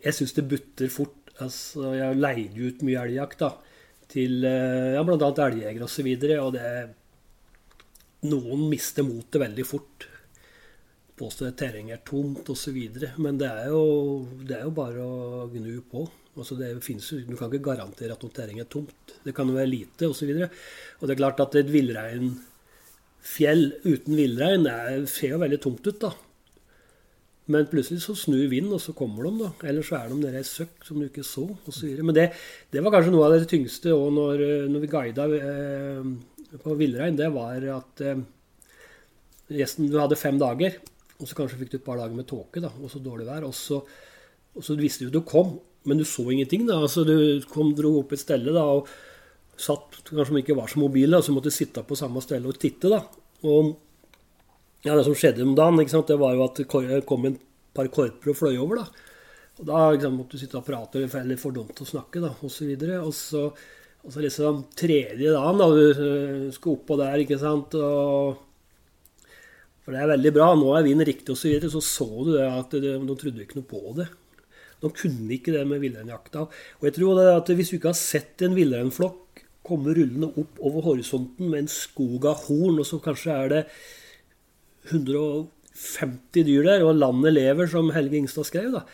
[0.04, 1.16] Jeg syns det butter fort.
[1.40, 3.54] Altså, jeg leide ut mye elgjakt, da
[4.10, 5.30] til eh, ja, bl.a.
[5.46, 5.86] elgjegere osv.
[5.86, 6.64] Og, så videre, og det,
[8.30, 10.08] noen mister motet veldig fort.
[11.20, 12.78] Påstår at terrenget er tomt osv.
[13.20, 13.84] Men det er, jo,
[14.42, 16.06] det er, jo, bare å gnu på.
[16.38, 19.16] Altså det finnes, du kan ikke garantere at noe terreng er tomt.
[19.24, 20.30] Det kan jo være lite osv.
[20.30, 20.48] Og, så
[21.00, 24.62] og det er klart at et villreinfjell uten villrein
[25.10, 26.00] ser jo veldig tomt ut.
[26.06, 26.12] da.
[27.50, 29.48] Men plutselig så snur vinden, og så kommer de, da.
[29.66, 32.06] Eller så er de nede i et søkk som du ikke så, Og så videre.
[32.06, 32.26] Men det,
[32.70, 36.04] det, var kanskje noe av det tyngste òg når, når, vi guida eh,
[36.62, 37.18] på villrein.
[37.18, 38.22] Det var at eh,
[39.50, 40.78] gjesten Du hadde fem dager,
[41.18, 43.48] og så kanskje fikk du et par dager med tåke da, og så dårlig vær.
[43.48, 43.80] Og så,
[44.54, 45.56] og så visste du at du kom,
[45.88, 46.66] men du så ingenting.
[46.68, 48.88] da, altså Du kom, dro opp et stelle da, og
[49.60, 52.58] satt kanskje ikke var så mobil, da, så måtte du sitte på samme sted og
[52.60, 52.88] titte.
[52.92, 53.02] da,
[53.44, 53.76] og
[54.84, 57.38] ja, Det som skjedde om dagen, det var jo at det kom en
[57.74, 58.76] par korper og fløy over.
[58.76, 58.86] da.
[59.60, 62.70] Og Da liksom, måtte du sitte og prate, eller for dumt å snakke, da, osv.
[63.00, 63.50] Og så,
[64.00, 68.46] og så liksom tredje dagen, da, du skulle skal oppå der, ikke sant og,
[69.84, 71.68] For det er veldig bra, nå er vinden riktig, osv.
[71.68, 74.08] Så, så så du det at de, de trodde ikke noe på det.
[74.80, 76.46] De kunne ikke det med villreinjakta.
[76.80, 79.30] Og jeg tror at hvis du ikke har sett en villreinflokk
[79.66, 83.62] komme rullende opp over horisonten med en skog av horn, og så kanskje er det
[84.88, 88.84] 150 dyr der, og landet lever, som Helge Ingstad skrev, da.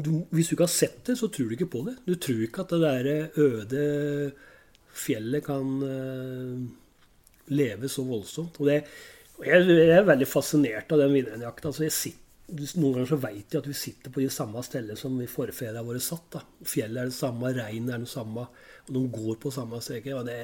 [0.00, 1.98] Du, hvis du ikke har sett det, så tror du ikke på det.
[2.06, 3.82] Du tror ikke at det der øde
[4.96, 6.56] fjellet kan uh,
[7.52, 8.56] leve så voldsomt.
[8.60, 8.80] Og, det,
[9.44, 11.68] jeg, jeg, er veldig fascinert av den villreinjakta.
[11.68, 11.84] Altså
[12.50, 15.84] noen ganger så vet vi at vi sitter på de samme stedene som vi forfedrene
[15.86, 16.26] våre satt.
[16.34, 16.42] da.
[16.66, 18.46] Fjellet er det samme, reinen er det samme,
[18.86, 20.18] og de går på samme streker.
[20.18, 20.38] Og det,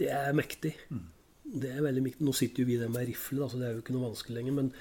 [0.00, 0.74] det er mektig.
[0.90, 1.08] Mm.
[1.50, 2.26] Det er veldig mektig.
[2.26, 4.56] Nå sitter jo vi der med rifle, så det er jo ikke noe vanskelig lenger.
[4.58, 4.72] Men,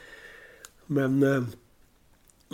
[0.98, 1.50] men, eh,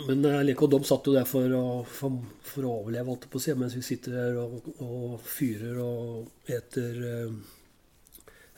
[0.06, 3.40] men eh, og de satt jo der for å, for, for å overleve, holdt på
[3.40, 7.56] å si, mens vi sitter der og, og fyrer og eter uh,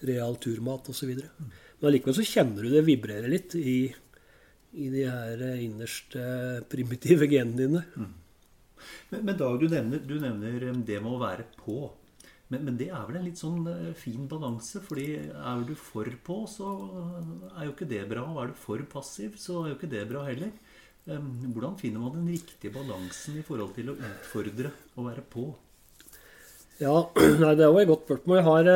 [0.09, 1.15] real turmat osv.
[1.15, 1.57] Mm.
[1.79, 3.81] Men allikevel så kjenner du det vibrerer litt i
[4.77, 6.25] i de her innerste
[6.69, 7.85] primitive genene dine.
[7.97, 8.17] Mm.
[9.11, 11.89] Men, men, Dag, du nevner, du nevner, um, det med å være på.
[12.49, 14.83] Men, men, det er vel en litt sånn uh, fin balanse?
[14.85, 16.73] fordi er du for på, så
[17.55, 18.27] er jo ikke det bra.
[18.29, 20.53] Og er du for passiv, så er jo ikke det bra heller.
[21.09, 25.45] Hvordan finner man den riktige balansen i forhold til å utfordre og være på?
[26.83, 26.99] Ja,
[27.43, 28.37] nei, det var et godt spørsmål.
[28.37, 28.69] Jeg har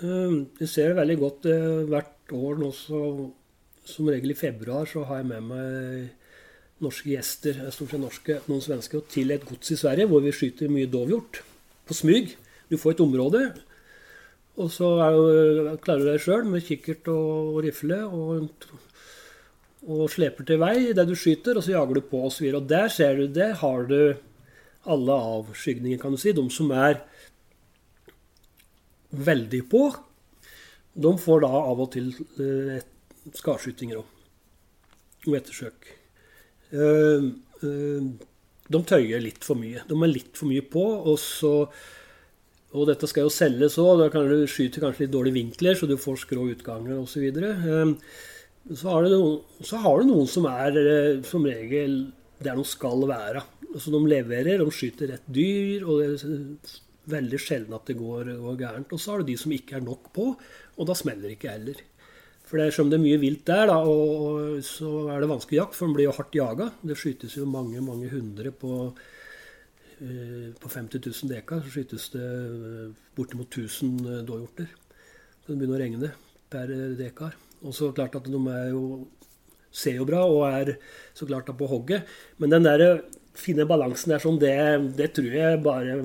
[0.00, 1.50] um, ser veldig godt
[1.90, 3.02] hvert år nå så
[3.88, 6.08] som regel i februar så har jeg med meg
[6.84, 10.70] norske gjester, stort sett norske, noen svenske, til et gods i Sverige hvor vi skyter
[10.70, 11.40] mye dovhjort
[11.88, 12.36] på smyg.
[12.70, 13.42] Du får et område,
[14.58, 18.66] og så er, klarer du deg sjøl med kikkert og, rifle og,
[19.86, 22.24] og sleper til vei der du skyter, og så jager du på.
[22.28, 24.00] Og, og der ser du, der har du
[24.88, 26.34] alle avskygninger, kan du si.
[26.34, 27.00] De som er
[29.10, 29.88] veldig på,
[30.98, 32.10] de får da av og til
[32.42, 32.94] eh, et
[33.36, 34.16] skadskytinger òg.
[35.28, 35.92] Og ettersøk.
[36.72, 37.30] Uh,
[37.64, 38.08] uh,
[38.68, 39.84] de tøyer litt for mye.
[39.88, 40.84] De er litt for mye på.
[41.10, 41.52] Og, så,
[42.76, 44.02] og dette skal jo selges òg.
[44.02, 47.28] Da kan du skyte kanskje litt dårlige vinkler, så du får skrå utganger osv.
[48.68, 50.76] Så, har noen, så har du noen som er
[51.26, 52.02] som regel
[52.44, 53.42] der de skal være.
[53.72, 55.84] Altså De leverer, de skyter rett dyr.
[55.84, 56.76] og det er
[57.08, 58.92] veldig sjelden at det går, går gærent.
[58.92, 60.32] Og så har du de som ikke er nok på,
[60.76, 61.80] og da smeller det ikke heller.
[62.48, 65.58] For det er som det er mye vilt der, da, og så er det vanskelig
[65.58, 66.70] jakt, for den blir jo hardt jaga.
[66.80, 68.76] Det skytes jo mange, mange hundre på,
[70.00, 71.60] eh, på 50 000 dekar.
[71.64, 72.86] Så skytes det eh,
[73.18, 74.70] bortimot 1000 eh, dåhjorter.
[75.42, 76.10] Så det begynner å regne
[76.48, 77.36] per dekar.
[77.60, 78.84] Og så klart at de er jo,
[79.68, 80.78] ser jo bra og er
[81.18, 82.08] så klart da på hogget.
[82.40, 83.02] Men den der
[83.36, 84.56] finne balansen der sånn, det,
[84.96, 85.98] det tror jeg bare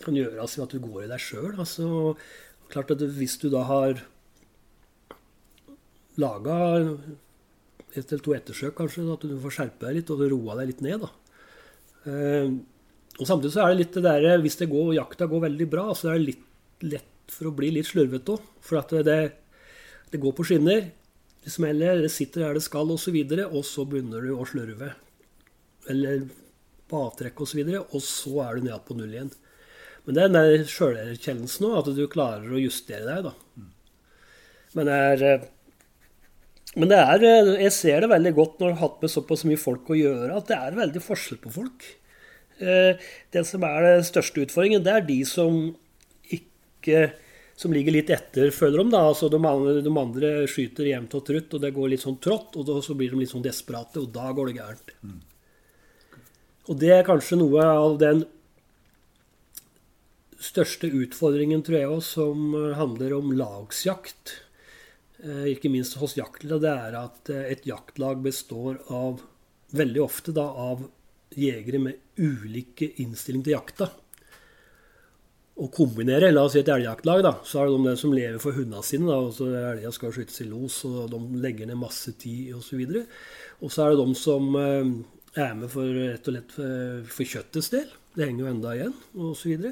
[0.00, 1.52] kan gjøres ved at du går i deg sjøl.
[1.60, 2.14] Altså,
[2.72, 4.00] klart at hvis du da har
[6.20, 6.58] laga
[7.90, 10.84] et eller to ettersøk, kanskje, at du får skjerpe deg litt og roa deg litt
[10.84, 11.02] ned.
[11.02, 11.10] da.
[12.10, 12.52] Eh,
[13.20, 15.90] og Samtidig så er det litt det der, hvis det går, jakta går veldig bra,
[15.96, 18.46] så er det litt lett for å bli litt slurvete òg.
[18.64, 19.18] For at det,
[20.12, 20.86] det, går på skinner,
[21.44, 24.46] det smeller, det sitter der det skal, osv., og, så og så begynner du å
[24.48, 24.94] slurve.
[25.90, 26.24] Eller
[26.90, 29.34] på avtrekk osv., og, så og så er du nede på null igjen.
[30.06, 33.28] Men det er den sjølerkjennelsen òg, at du klarer å justere deg.
[33.28, 33.66] da.
[34.78, 35.48] Men det er eh,
[36.78, 39.42] men det er, eh, jeg ser det veldig godt når jeg har hatt med såpass
[39.48, 41.86] mye folk å gjøre, at det er veldig forskjell på folk.
[42.60, 45.58] Eh, det som er den største utfordringen, det er de som
[46.30, 47.08] ikke
[47.60, 48.92] som ligger litt etter, føler de.
[48.94, 52.20] da, altså de andre, de andre skyter jevnt og trutt, og det går litt sånn
[52.22, 54.94] trått, og så blir de litt sånn desperate, og da går det gærent.
[55.04, 55.18] Mm.
[56.70, 58.22] Og det er kanskje noe av den
[60.40, 64.38] største utfordringen, tror jeg, òg, som handler om lagsjakt.
[65.20, 69.20] Eh, ikke minst hos jaktlag, det er at eh, et jaktlag består av
[69.76, 70.86] veldig ofte da, av
[71.36, 73.90] jegere med ulike innstilling til jakta.
[75.60, 78.56] Å kombinere, la oss si et elgjaktlag, da, så er det de som lever for
[78.56, 79.10] hundene sine.
[79.10, 82.80] da, og så Elga skal skytes i los, og de legger ned masse tid osv.
[82.80, 84.94] Og, så og så er det de som eh,
[85.44, 86.56] er med for rett og slett
[87.12, 87.92] for kjøttets del.
[88.16, 89.68] Det henger jo enda igjen, osv og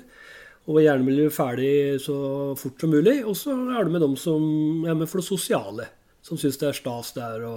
[0.76, 2.16] gjerne vil bli ferdig så
[2.60, 3.22] fort som mulig.
[3.24, 4.42] Og så er det med dem som
[4.84, 5.88] er med for det sosiale.
[6.24, 7.54] Som syns det er stas der å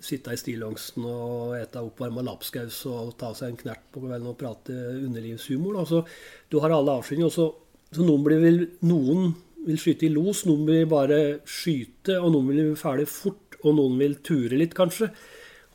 [0.00, 4.38] sitte i stillongsen og ete oppvarma lapskaus og ta seg en knert på kvelden og
[4.40, 5.78] prate underlivshumor.
[5.82, 6.02] Altså,
[6.50, 7.30] du har alle avskygninger.
[7.34, 7.46] Så,
[7.94, 9.30] så noen, vil, noen,
[9.68, 13.76] vil, skyte i los, noen vil bare skyte, og noen vil bli ferdig fort, og
[13.76, 15.12] noen vil ture litt, kanskje.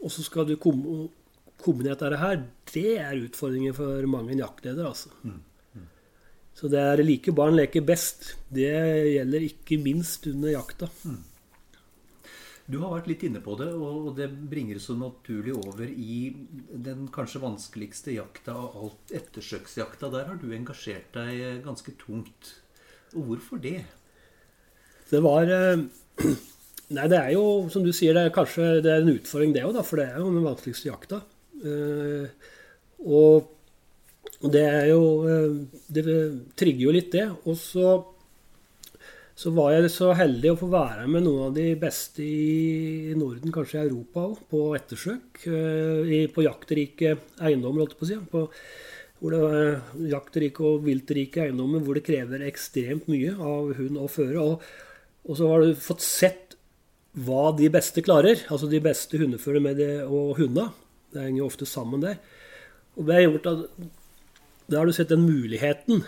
[0.04, 2.42] Og så skal du kombinere dette her.
[2.74, 5.14] Det er utfordringer for mange jaktleder, altså.
[5.24, 5.44] Mm.
[6.56, 8.34] Så det er like barn leker best.
[8.48, 8.72] Det
[9.12, 10.88] gjelder ikke minst under jakta.
[11.04, 11.24] Mm.
[12.66, 16.32] Du har vært litt inne på det, og det bringer så naturlig over i
[16.88, 20.10] den kanskje vanskeligste jakta av alt, ettersøksjakta.
[20.16, 22.56] Der har du engasjert deg ganske tungt.
[23.14, 23.84] Og hvorfor det?
[25.12, 25.86] Det var eh,
[26.96, 29.66] Nei, det er jo, som du sier, det er kanskje det er en utfordring, det
[29.66, 31.22] òg, for det er jo den vanskeligste jakta.
[31.66, 32.46] Eh,
[34.44, 35.54] og det er jo eh,
[35.96, 36.04] Det
[36.60, 37.30] trigger jo litt, det.
[37.46, 37.96] Og så
[39.36, 43.52] så var jeg så heldig å få være med noen av de beste i Norden,
[43.52, 45.42] kanskje i Europa òg, på ettersøk.
[46.32, 48.20] På jaktrike eiendommer, holdt jeg på å si.
[48.32, 48.46] På,
[49.20, 54.10] hvor det er jaktrike og viltrike eiendommer hvor det krever ekstremt mye av hund og
[54.14, 54.40] føre.
[54.40, 54.64] Og,
[55.28, 56.56] og, så har du fått sett
[57.28, 58.40] hva de beste klarer.
[58.48, 59.76] Altså de beste hundeførerne
[60.08, 60.70] og hundene.
[61.12, 62.24] Det henger jo ofte sammen der.
[62.96, 63.86] Og det har gjort at
[64.68, 66.02] Da har du sett den muligheten.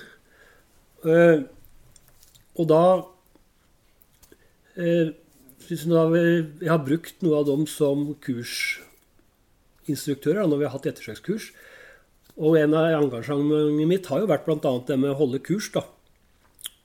[2.57, 2.83] Og da
[4.77, 5.09] Eh,
[5.67, 11.45] jeg har brukt noe av dem som kursinstruktører når vi har hatt ettersøkskurs.
[12.37, 14.59] Og en av engasjementene mitt har jo vært bl.a.
[14.61, 15.67] det med å holde kurs.
[15.73, 15.81] da,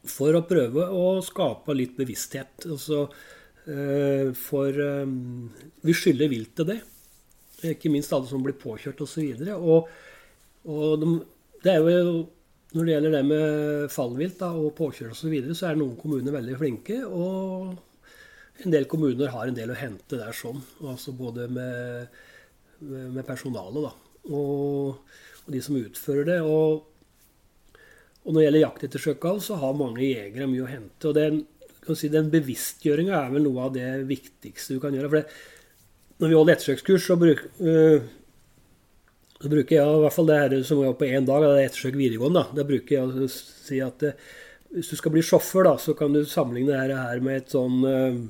[0.08, 2.64] For å prøve å skape litt bevissthet.
[2.64, 3.08] Altså,
[3.68, 5.06] eh, for eh,
[5.84, 6.80] vi skylder viltet det.
[7.76, 9.20] Ikke minst alle som blir påkjørt osv.
[9.52, 9.88] Og, og,
[10.64, 11.08] og de,
[11.62, 12.14] det er jo
[12.72, 15.96] når det gjelder det med fallvilt da, og påkjørsel osv., så, videre, så er noen
[16.00, 17.02] kommuner veldig flinke.
[17.04, 20.62] Og en del kommuner har en del å hente der sånn.
[20.80, 22.22] Altså både med,
[22.80, 23.92] med personalet da,
[24.30, 25.02] og,
[25.42, 26.38] og, de som utfører det.
[26.48, 26.88] Og,
[28.22, 31.10] og når det gjelder jaktettersøka, så har mange jegere mye å hente.
[31.10, 31.42] og den,
[31.92, 35.12] si, den bevisstgjøringa er vel noe av det viktigste du kan gjøre.
[35.12, 35.28] for det,
[36.22, 38.10] når vi holder ettersøkskurs, så bruker øh,
[39.42, 41.68] da bruker jeg i hvert fall det her som var på én dag, det er
[41.70, 42.44] ettersøk videregående.
[42.44, 44.12] Da, da bruker jeg å si at det,
[44.72, 47.82] hvis du skal bli sjåfør, da, så kan du sammenligne dette her med et sånn
[47.88, 48.20] eh,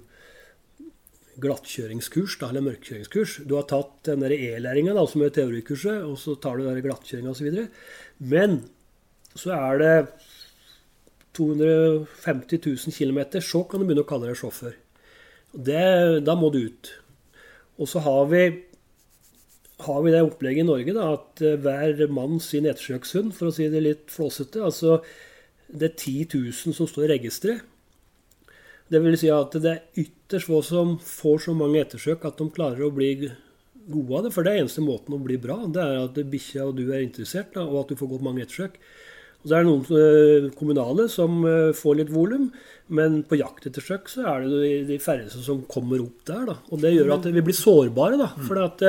[1.42, 3.36] glattkjøringskurs, da, eller mørkkjøringskurs.
[3.48, 7.60] Du har tatt den e-læringa som er teorikurset, og så tar du glattkjøringa osv.
[8.32, 8.62] Men
[9.38, 9.94] så er det
[11.36, 14.74] 250 000 km, så kan du begynne å kalle deg sjåfør.
[15.52, 16.92] Da må du ut.
[17.80, 18.44] Og så har vi
[19.86, 23.54] har vi det opplegget i Norge da, at eh, hver mann sin ettersøkshund, for å
[23.54, 24.62] si det litt flåsete.
[24.64, 25.00] Altså,
[25.72, 27.68] det er 10 000 som står i registeret.
[28.92, 32.50] Det vil si at det er ytterst få som får så mange ettersøk at de
[32.52, 33.14] klarer å bli
[33.88, 34.34] gode av det.
[34.34, 35.62] For det er eneste måten å bli bra.
[35.64, 38.44] Det er at bikkja og du er interessert, da, og at du får gått mange
[38.44, 38.76] ettersøk.
[39.42, 42.50] Og så er det noen eh, kommunale som eh, får litt volum,
[42.94, 46.44] men på jaktettersøk så er det de færreste som kommer opp der.
[46.52, 46.58] Da.
[46.70, 48.20] Og det gjør at vi blir sårbare.
[48.20, 48.84] da, for at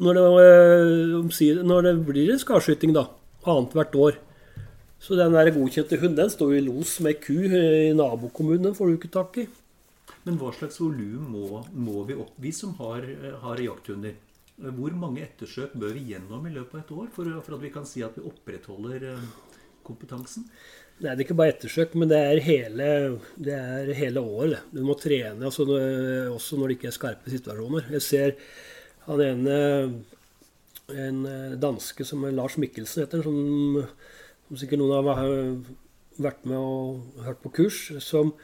[0.00, 3.08] når det, eh, når det blir en skarskyting da,
[3.44, 4.20] annethvert år.
[5.02, 8.68] Så den der godkjente hunden den står i los med ku i nabokommunen.
[8.70, 9.48] Den får du ikke tak i.
[10.24, 13.02] Men hva slags volum må, må, vi opp, vi som har,
[13.42, 14.14] har jakthunder?
[14.62, 17.72] Hvor mange ettersøk bør vi gjennom i løpet av et år for, for at vi
[17.74, 19.08] kan si at vi opprettholder
[19.82, 20.46] kompetansen?
[21.00, 22.88] Nei, Det er ikke bare ettersøk, men det er hele,
[23.34, 24.68] det er hele året.
[24.70, 25.66] Du må trene altså,
[26.30, 27.88] også når det ikke er skarpe situasjoner.
[27.96, 28.36] Jeg ser
[29.06, 29.58] han ene
[30.92, 33.82] en eh, danske som Lars Mikkelsen heter, som,
[34.48, 35.30] som sikkert noen har
[36.22, 37.84] vært med og hørt på kurs.
[38.04, 38.34] som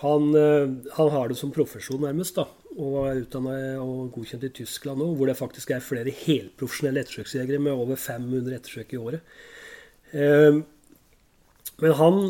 [0.00, 2.46] han, eh, han, har det som profesjon, nærmest, da,
[2.80, 7.60] og er utdanna og godkjent i Tyskland nå, hvor det faktisk er flere helprofesjonelle ettersøksjegere
[7.60, 9.34] med over 500 ettersøk i året.
[10.16, 10.62] Eh,
[11.80, 12.22] men han,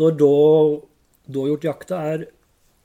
[0.00, 0.34] når da,
[1.32, 2.28] da gjort jakta er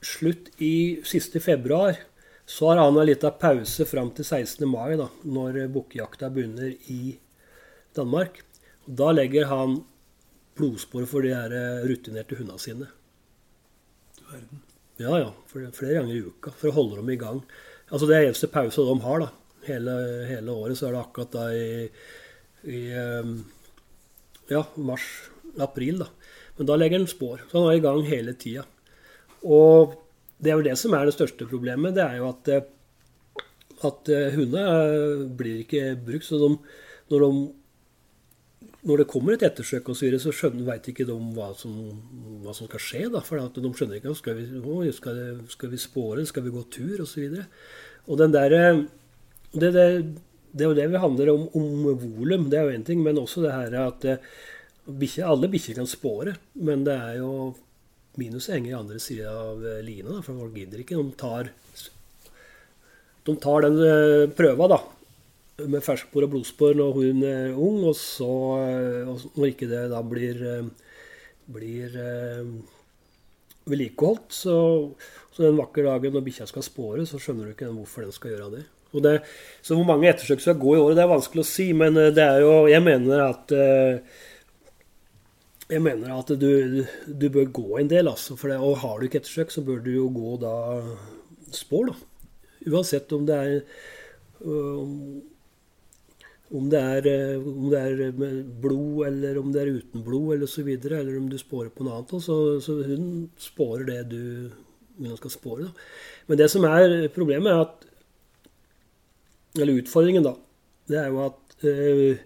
[0.05, 1.99] slutt i siste februar,
[2.45, 4.67] så har han en liten pause fram til 16.
[4.69, 7.17] mai, da, når bukkejakta begynner i
[7.97, 8.43] Danmark.
[8.85, 9.79] Da legger han
[10.55, 12.91] blodspor for de her eh, rutinerte hundene sine.
[14.29, 14.61] Verden.
[15.01, 15.31] Ja, ja.
[15.49, 16.53] flere ganger i uka.
[16.55, 17.41] For å holde dem i gang.
[17.89, 19.25] Altså Det er eneste pause de har.
[19.25, 19.31] da.
[19.65, 19.97] Hele,
[20.29, 21.89] hele året så er det akkurat da i,
[22.69, 23.35] i ehm,
[24.53, 26.05] ja, mars-april.
[26.05, 26.09] da.
[26.57, 27.43] Men da legger han spor.
[27.49, 28.63] Så han er i gang hele tida.
[29.43, 29.97] Og
[30.41, 31.95] det er jo det som er det største problemet.
[31.95, 32.65] Det er jo at, eh,
[33.87, 36.27] at eh, hundene blir ikke brukt.
[36.27, 36.49] Så de,
[37.13, 41.15] når, de, når, det kommer et ettersøk, og så, videre, så skjønner, vet ikke de
[41.37, 43.07] hva hva som skal skje.
[43.15, 45.23] Da, for de skjønner ikke skal vi, skal,
[45.55, 47.25] skal vi spåre, skal vi gå tur, osv.
[47.31, 48.83] Og, så og den der, eh,
[49.55, 49.87] det, det,
[50.51, 52.49] det, er jo det vi handler om, om volum.
[52.51, 52.99] Det er jo én ting.
[53.05, 54.09] Men også det her at
[54.85, 56.35] bikkje, alle bikkjer kan spåre.
[56.59, 57.55] Men det er jo
[58.15, 60.99] Minuset henger i andre sida av eh, lina, for folk gidder ikke.
[60.99, 61.49] De tar,
[63.27, 64.77] de tar den eh, prøva da,
[65.65, 69.99] med ferskspor og blodspor når hun er ung, og så eh, når ikke det da
[70.05, 70.39] blir,
[71.51, 71.99] blir
[73.65, 74.57] vedlikeholdt, så,
[75.35, 78.31] Så den vakre dagen når bikkja skal spåre, så skjønner du ikke hvorfor den skal
[78.31, 78.61] gjøre det.
[79.03, 79.17] Det
[79.59, 81.65] så hvor mange ettersøk skal gå i året, det er vanskelig å si.
[81.75, 83.51] Men det er jo Jeg mener at
[85.69, 88.09] jeg mener at du, du bør gå en del.
[88.11, 90.55] Altså, det, og har du ikke ettersøk, så bør du jo gå da
[91.55, 91.91] spår.
[91.91, 91.95] da.
[92.65, 93.55] Uansett om det er
[96.55, 100.49] om det, er, om det er med blod, eller om det er uten blod, eller
[100.49, 102.13] så videre, eller om du spårer på noe annet.
[102.23, 104.21] Så, så hun spårer det du
[104.95, 105.65] hun skal spåre.
[105.65, 105.71] Da.
[106.29, 107.91] Men det som er problemet, er at
[109.55, 110.33] Eller utfordringen, da.
[110.87, 112.17] Det er jo at øh,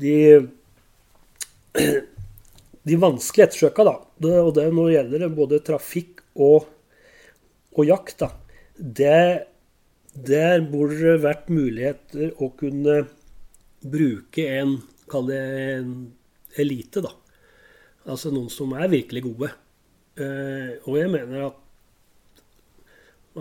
[0.00, 0.48] de
[2.84, 6.66] de vanskelige ettersøka, da, det, og det når det gjelder både trafikk og,
[7.74, 8.30] og jakt, da,
[8.76, 9.20] det,
[10.14, 13.04] der burde det vært muligheter å kunne
[13.84, 14.78] bruke en,
[15.10, 15.42] kall det
[15.74, 15.92] en
[16.60, 17.12] elite, da.
[18.04, 19.50] Altså noen som er virkelig gode.
[20.20, 22.42] Eh, og jeg mener at,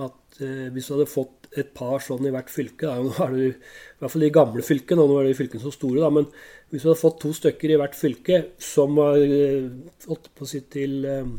[0.07, 3.35] at eh, hvis du hadde fått et par sånn i hvert fylke da, nå er
[3.35, 6.29] det, I hvert fall de gamle fylkene, nå er de fylkene så store, da, men
[6.73, 11.33] hvis vi hadde fått to stykker i hvert fylke som, eh, til, eh,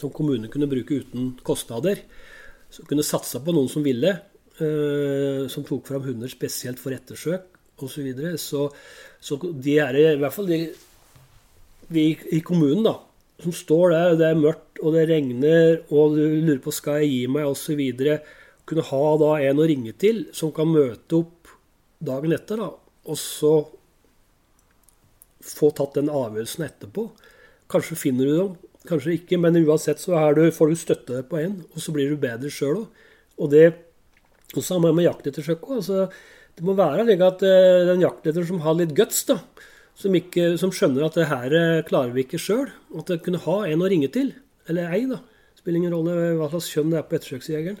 [0.00, 2.02] som kommunen kunne bruke uten kostnader,
[2.70, 4.10] som kunne satsa på noen som ville,
[4.60, 7.46] eh, som tok fram hunder spesielt for ettersøk
[7.80, 7.94] osv.
[7.94, 8.66] Så, videre, så
[9.20, 10.58] så de er i hvert fall de,
[11.92, 12.96] de i kommunen, da,
[13.40, 17.02] som står der, og det er mørkt og det regner, og du lurer på skal
[17.02, 17.82] jeg gi meg osv.
[18.70, 21.50] Kunne ha da en å ringe til som kan møte opp
[22.00, 22.70] dagen etter, da,
[23.10, 23.54] og så
[25.44, 27.08] få tatt den avgjørelsen etterpå.
[27.70, 28.56] Kanskje finner du dem,
[28.88, 32.20] kanskje ikke, men uansett så du, får du støtte på en, og så blir du
[32.20, 33.06] bedre sjøl òg.
[33.40, 33.64] Og det
[34.56, 35.80] og samme med jaktettersøk òg.
[35.80, 36.06] Altså,
[36.58, 39.38] det må være slik at uh, den jaktetter som har litt guts, da,
[39.98, 42.66] som, ikke, som skjønner at det her uh, klarer vi ikke sjøl,
[42.98, 44.32] at det kunne ha en å ringe til,
[44.70, 45.20] eller ei, da.
[45.58, 47.80] Spiller ingen rolle hva slags kjønn det er på ettersøksjegeren.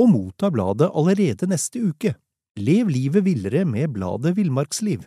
[0.00, 2.14] og motta bladet allerede neste uke.
[2.56, 5.06] Lev livet villere med bladet Villmarksliv.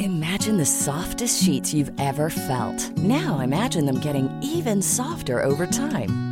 [0.00, 2.96] Imagine the softest sheets you've ever felt.
[2.98, 6.31] Now imagine them getting even softer over time.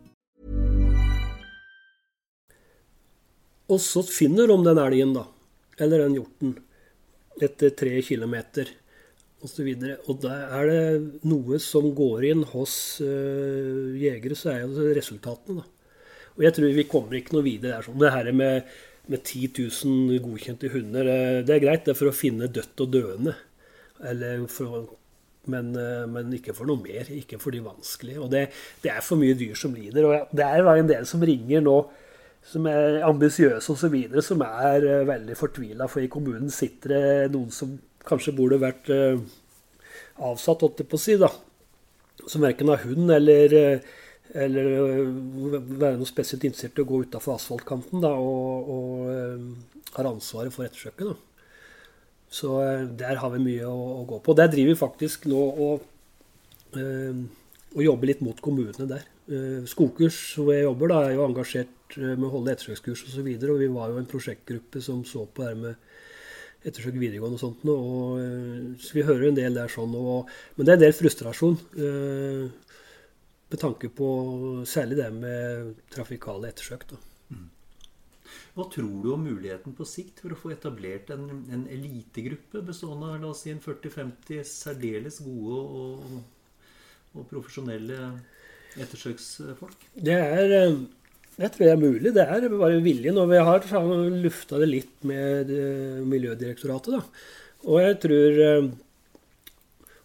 [3.71, 5.25] Og så finner de den elgen, da.
[5.81, 6.55] Eller den hjorten.
[7.41, 8.69] Etter tre kilometer.
[9.41, 9.49] Og,
[10.11, 15.63] og da er det noe som går inn hos uh, jegere, så er det resultatene,
[15.63, 15.77] da.
[16.37, 17.85] Og jeg tror vi kommer ikke noe videre der.
[17.87, 17.99] Sånn.
[17.99, 18.69] Det her med,
[19.11, 21.09] med 10 000 godkjente hunder,
[21.43, 23.35] det er greit det er for å finne dødt og døende.
[24.11, 24.81] Eller for å
[25.49, 27.07] men, eh, men, ikke for noe mer.
[27.15, 28.21] Ikke for de vanskelige.
[28.21, 28.45] Og det,
[28.83, 30.05] det, er for mye dyr som lider.
[30.05, 31.77] Og det er en del som ringer nå
[32.47, 35.87] som er ambisiøse osv., som er uh, veldig fortvila.
[35.91, 37.77] For i kommunen sitter det noen som
[38.07, 39.21] kanskje burde vært uh,
[40.21, 41.31] avsatt, holdt jeg på å si, da.
[42.27, 43.99] Som verken har hund eller, uh,
[44.41, 44.71] eller
[45.81, 50.65] være noe spesielt interessert i å gå utafor asfaltkanten da, og, og har ansvaret for
[50.65, 51.11] ettersøket.
[51.11, 51.17] da.
[52.31, 52.55] Så
[52.95, 54.35] der har vi mye å, å, gå på.
[54.39, 55.81] Der driver vi faktisk nå og,
[56.79, 59.03] og jobber litt mot kommunene der.
[59.69, 63.09] Skogkurs, hvor jeg jobber, da, er jo engasjert Eh, med å holde ettersøkskurs osv.
[63.09, 66.97] Og, så videre, og vi var jo en prosjektgruppe som så på det med ettersøk
[67.01, 67.63] videregående og sånt.
[67.67, 69.95] Og, eh, så vi hører en del der sånn.
[69.97, 71.57] Og, men det er en del frustrasjon.
[71.75, 72.75] Eh,
[73.51, 74.09] med tanke på
[74.69, 76.85] særlig det med trafikale ettersøk.
[76.93, 76.99] Da.
[77.35, 77.47] Mm.
[78.55, 83.09] Hva tror du om muligheten på sikt for å få etablert en, en elitegruppe bestående
[83.11, 86.21] av la oss si en 40-50 særdeles gode og,
[87.11, 87.99] og profesjonelle
[88.79, 89.87] ettersøksfolk?
[89.95, 90.51] Det er
[91.41, 92.13] Jeg tror det er mulig.
[92.13, 93.17] Det er bare viljen.
[93.17, 93.67] Og vi har
[94.21, 96.97] lufta det litt med eh, Miljødirektoratet.
[96.97, 97.01] Da.
[97.65, 98.67] Og jeg tror eh,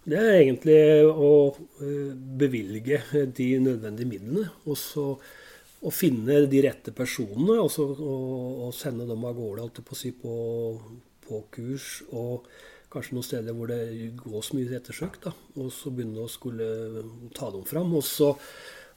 [0.07, 0.79] det er egentlig
[1.11, 1.33] å
[1.83, 3.03] eh, bevilge
[3.37, 4.47] de nødvendige midlene.
[4.65, 5.09] Og så
[5.87, 10.37] å finne de rette personene og, så, og, og sende dem av gårde på, på,
[11.27, 11.91] på kurs.
[12.15, 12.47] Og
[12.93, 15.21] kanskje noen steder hvor det gås mye ettersøk.
[15.25, 15.35] Da.
[15.61, 16.67] Og så begynne å skulle
[17.37, 17.95] ta dem fram.
[17.99, 18.33] Og så,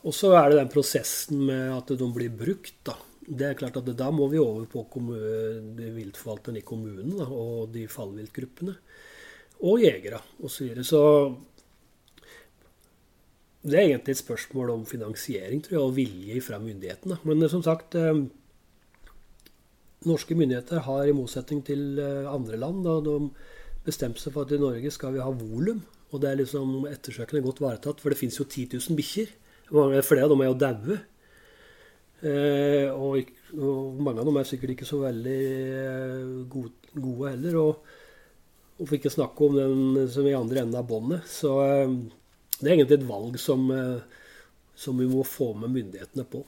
[0.03, 2.79] og så er det den prosessen med at de blir brukt.
[2.87, 2.97] da.
[3.29, 7.85] Det er klart at Da må vi over på viltforvalteren i kommunen da, og de
[7.89, 8.75] fallviltgruppene.
[9.59, 10.49] Og jegere osv.
[10.49, 10.83] Så, videre.
[10.87, 11.01] så
[13.61, 17.19] det er egentlig et spørsmål om finansiering tror jeg, og vilje fra myndighetene.
[17.27, 18.23] Men som sagt, eh,
[20.07, 23.31] norske myndigheter har i motsetning til eh, andre land da, de
[23.89, 25.81] bestemt seg for at i Norge skal vi ha volum.
[26.09, 29.33] Og det er liksom ettersøkende godt varetatt, for det fins jo 10 000 bikkjer.
[29.69, 30.99] Flere av dem er jo daue.
[32.19, 35.41] Eh, og, og, mange av dem er sikkert ikke så veldig
[35.79, 37.59] eh, gode, gode heller.
[37.61, 37.91] Og,
[38.79, 41.27] og for ikke snakke om den som i andre enden av båndet.
[41.29, 41.93] Så eh,
[42.59, 44.23] det er egentlig et valg som, eh,
[44.75, 46.43] som vi må få med myndighetene på.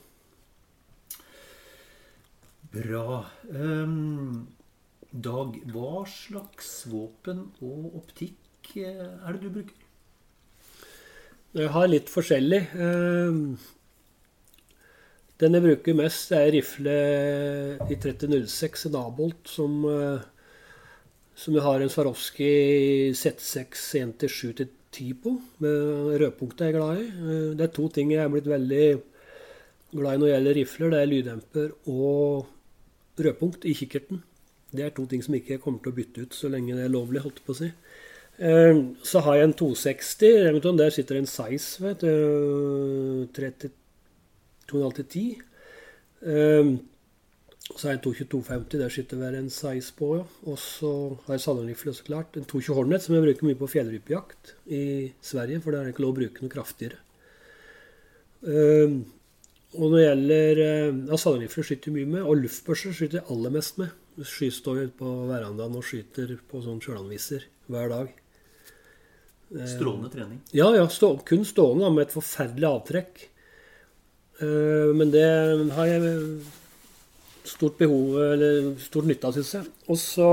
[2.71, 3.21] Bra.
[3.51, 4.47] Um,
[5.11, 9.87] Dag, hva slags våpen og optikk eh, er det du bruker?
[11.51, 12.61] Jeg har litt forskjellig.
[12.79, 13.57] Ehm,
[15.43, 16.95] den jeg bruker mest, er rifle
[17.91, 19.81] i 3006, en Abolt, som,
[21.35, 22.53] som jeg har en Swarovski
[23.11, 25.35] Z6 1-7 10 på.
[25.63, 27.05] Med rødpunktet jeg er glad i.
[27.07, 28.85] Eh, det er to ting jeg er blitt veldig
[29.95, 30.91] glad i når det gjelder rifler.
[30.91, 34.21] Det er lyddemper og rødpunkt i kikkerten.
[34.71, 36.93] Det er to ting som ikke kommer til å bytte ut så lenge det er
[36.93, 37.69] lovlig, holdt på å si.
[38.41, 38.75] Eh,
[39.07, 40.79] så har jeg en 260 Remington.
[40.79, 43.27] Der sitter en size, vet du.
[43.35, 45.05] 32,5 til
[46.21, 46.79] 10.
[47.75, 50.09] Så har jeg en 22250, der sitter hver en size på.
[50.17, 50.25] Ja.
[50.49, 50.91] Og så
[51.25, 52.37] har jeg sandrifle, så klart.
[52.37, 54.83] En 22 Hornet, som jeg bruker mye på fjellrypejakt i
[55.21, 56.99] Sverige, for der er det ikke lov å bruke noe kraftigere.
[58.41, 59.03] Uh,
[59.77, 63.29] og når det gjelder uh, ja, sandrifle skyter jeg mye med, og luftbørser skyter jeg
[63.35, 63.93] aller mest med.
[64.19, 68.09] Jeg står ute på verandaen og skyter på sånn sjølanviser hver dag.
[69.51, 70.41] Uh, Strålende trening?
[70.55, 73.23] Ja, ja stå, kun stående, med et forferdelig avtrekk.
[74.41, 75.27] Uh, men det
[75.77, 76.11] har jeg
[77.47, 79.71] stort behov, eller stort nytte av, syns jeg.
[79.87, 80.29] Og så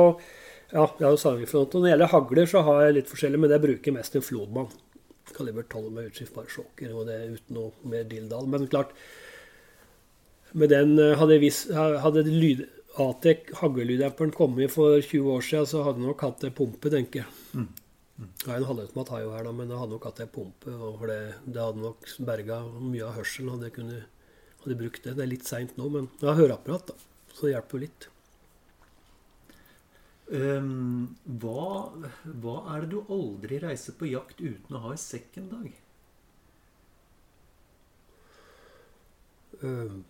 [0.68, 1.72] ja, jeg har jo salgfront.
[1.72, 4.24] Og når det gjelder hagler, så har jeg litt forskjellig, men det bruker mest en
[4.24, 4.68] Flodmann.
[5.37, 8.49] Kaliber 12 med utskiftbare sjokker, og det uten noe mer dilldall.
[8.51, 8.93] Men klart,
[10.53, 12.64] med den eh, Hadde, vis, hadde lyd,
[12.99, 14.32] Atec haglelyddemperen
[14.62, 17.28] i for 20 år siden, så hadde jeg nok hatt en pumpe, tenker jeg.
[17.55, 17.68] Mm.
[18.18, 18.30] Mm.
[18.46, 20.74] Ja, en halvautomat har jeg jo her, da, men jeg hadde nok hatt en pumpe.
[20.74, 23.53] og det, det hadde nok berga mye av hørselen.
[23.55, 25.14] hadde jeg kunnet hadde brukt det.
[25.14, 27.26] Det er litt seint nå, men jeg har høreapparat, da.
[27.32, 28.09] Så det hjelper jo litt.
[30.28, 31.88] Um, hva,
[32.42, 35.70] hva, er det du aldri reiser på jakt uten å ha i sekk en dag?
[39.62, 40.03] Um,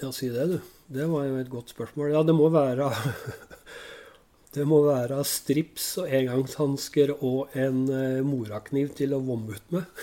[0.00, 0.58] ja, si det, du.
[0.90, 2.14] Det var jo et godt spørsmål.
[2.14, 2.90] Ja, det må være
[4.54, 10.00] Det må være strips og engangshansker og en uh, morakniv til å vomme ut med.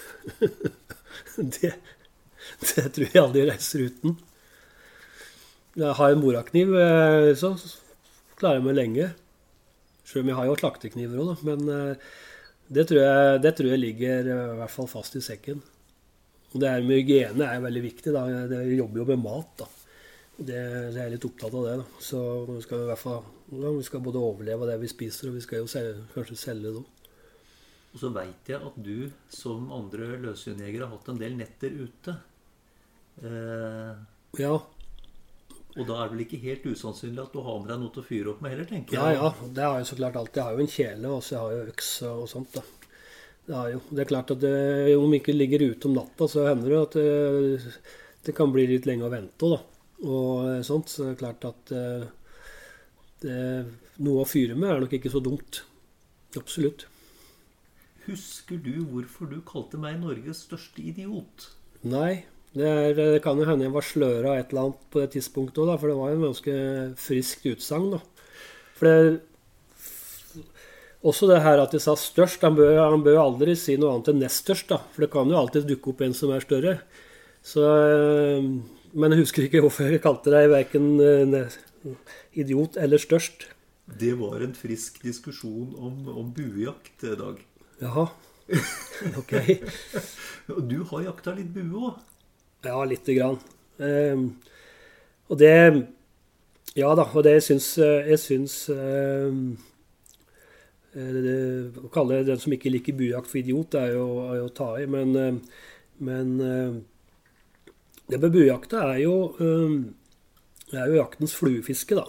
[1.58, 1.74] det,
[2.62, 4.16] det tror jeg aldri reiser uten.
[5.78, 7.52] Jeg har en morakniv, eh, så
[8.40, 9.10] klarer jeg meg lenge.
[10.08, 12.08] Selv om jeg har jo slaktekniver òg, men eh,
[12.74, 15.62] det tror, jeg, det tror, jeg, ligger eh, i hvert fall fast i sekken.
[16.50, 18.16] Og det her med hygiene er veldig viktig.
[18.16, 18.26] da.
[18.56, 19.52] Jeg jobber jo med mat.
[19.62, 19.70] da.
[20.38, 20.58] Det,
[20.94, 21.74] jeg er litt opptatt av det.
[21.82, 22.04] da.
[22.04, 22.20] Så
[22.52, 23.26] vi skal, i hvert fall,
[23.58, 26.70] ja, vi skal både overleve det vi spiser, og vi skal jo selge, kanskje selge
[26.70, 26.94] det òg.
[27.96, 32.14] Og så veit jeg at du som andre løshundjegere har hatt en del netter ute.
[33.26, 33.94] Eh,
[34.38, 34.52] ja.
[35.78, 38.04] Og da er det vel ikke helt usannsynlig at du har med deg noe til
[38.04, 39.18] å fyre opp med heller, tenker jeg.
[39.18, 39.50] Ja, ja.
[39.58, 40.40] Det har jeg så klart alltid.
[40.40, 42.60] Jeg har jo en kjele, og så jeg har jo øks og sånt.
[42.60, 42.64] da.
[43.48, 44.54] Det er jo det er klart at det,
[45.00, 47.74] om vi ikke ligger ute om natta, så hender det at det,
[48.28, 49.52] det kan bli litt lenge å vente.
[49.56, 49.62] da.
[50.06, 52.06] Og sånt, så det er klart at eh,
[53.24, 53.40] det,
[54.04, 55.64] noe å fyre med er nok ikke så dumt.
[56.38, 56.86] Absolutt.
[58.08, 61.50] Husker du hvorfor du kalte meg Norges største idiot?
[61.88, 62.28] Nei.
[62.58, 65.60] Det, er, det kan jo hende jeg var sløra et eller annet på det tidspunktet
[65.62, 66.54] òg, for det var jo en ganske
[67.02, 67.98] friskt utsagn.
[68.78, 69.02] For det
[71.08, 72.44] også det her at jeg sa størst.
[72.44, 74.82] Han bør, han bør aldri si noe annet enn nest størst, da.
[74.94, 76.74] For det kan jo alltid dukke opp en som er større.
[77.46, 78.50] Så, eh,
[78.98, 81.58] men jeg husker ikke hvorfor jeg kalte deg verken eh,
[82.38, 83.48] idiot eller størst.
[83.88, 87.38] Det var en frisk diskusjon om, om buejakt, Dag.
[87.82, 88.08] Jaha.
[89.20, 89.34] Ok.
[90.56, 92.02] Og du har jakta litt bue òg?
[92.66, 93.38] Ja, lite grann.
[93.78, 94.32] Um,
[95.30, 95.54] og det
[96.74, 99.52] Ja da, og det syns Jeg syns um,
[100.96, 101.36] det,
[101.86, 104.72] Å kalle den som ikke liker buejakt for idiot, er jo, er jo å ta
[104.82, 104.88] i.
[104.90, 105.14] Men
[106.00, 106.76] Men eh,
[108.08, 109.16] det med buejakta er jo,
[110.72, 112.06] er jo jaktens fluefiske, da.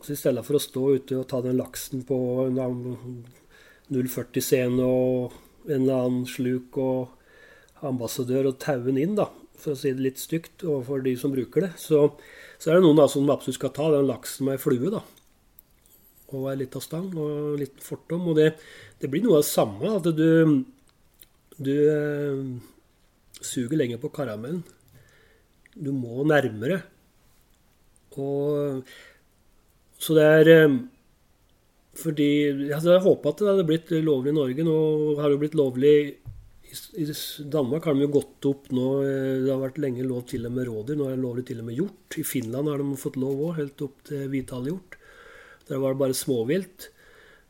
[0.00, 2.16] Så I stedet for å stå ute og ta den laksen på
[2.46, 2.56] en
[3.90, 5.34] 040 scene og
[5.68, 10.04] en eller annen sluk og ambassadør og taue den inn, da, for å si det
[10.04, 12.06] litt stygt overfor de som bruker det, så,
[12.58, 14.92] så er det noen da som absolutt skal ta den laksen med ei flue.
[14.94, 15.02] da,
[16.32, 18.30] Og ei lita stang og en liten fortom.
[18.30, 18.52] Og det,
[19.02, 19.94] det, blir noe av det samme.
[19.98, 20.64] At du,
[21.58, 22.42] du eh,
[23.40, 24.62] suger lenger på karamellen.
[25.78, 26.82] Du må nærmere.
[28.18, 28.82] Og
[29.98, 30.78] Så det er eh,
[31.98, 32.30] fordi
[32.70, 34.66] altså Jeg håpa at det hadde blitt lovlig i Norge.
[34.66, 34.78] Nå
[35.18, 35.94] har det blitt lovlig
[37.00, 37.04] i
[37.48, 38.88] Danmark har de jo gått opp nå.
[39.02, 40.98] Eh, det har vært lenge lov til og med rådyr.
[40.98, 42.18] Nå er det lovlig til og med hjort.
[42.20, 44.98] I Finland har de fått lov òg, helt opp til hvithaleghjort.
[45.70, 46.90] Der var det bare småvilt.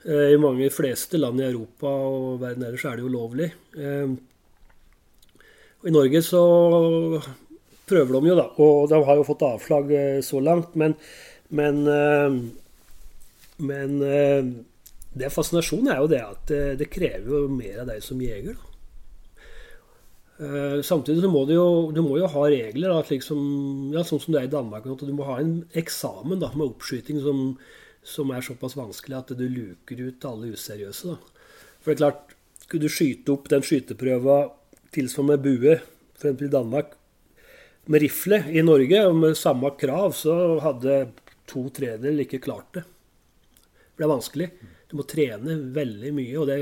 [0.06, 3.50] Eh, I mange fleste land i Europa og verden ellers er det jo lovlig.
[5.78, 6.42] I Norge så
[7.88, 8.46] prøver de jo, da.
[8.64, 9.92] Og de har jo fått avslag
[10.24, 10.76] så langt.
[10.78, 10.94] Men,
[11.48, 11.82] men,
[13.58, 13.98] men
[15.18, 18.54] det fascinasjonen er jo det at det krever jo mer av deg som jeger.
[18.54, 18.68] da.
[20.86, 23.40] Samtidig så må du jo, du må jo ha regler, da, slik som,
[23.90, 24.86] ja, sånn som det er i Danmark.
[24.86, 27.40] Du må ha en eksamen da, med oppskyting som,
[28.06, 31.16] som, er såpass vanskelig at du luker ut alle useriøse.
[31.16, 31.64] Da.
[31.82, 34.38] For det er klart, skulle du skyte opp den skyteprøva
[34.94, 35.74] tilsvarende med bue,
[36.14, 36.44] f.eks.
[36.46, 36.94] i Danmark,
[37.88, 41.00] med rifle i Norge, og med samme krav, så hadde
[41.48, 42.84] to tredjedeler ikke klart det.
[43.96, 44.50] Det er vanskelig.
[44.88, 46.58] Du må trene veldig mye, og det,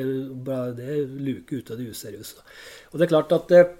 [0.79, 0.97] det
[1.27, 2.47] luker ut av det useriøse.
[2.93, 3.75] Og det er klart at eh,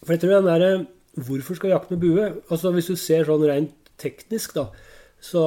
[0.00, 0.86] For jeg tror den der, eh,
[1.20, 2.28] Hvorfor skal vi jakte med bue?
[2.48, 4.70] Altså Hvis du ser sånn rent teknisk, da,
[5.20, 5.42] så,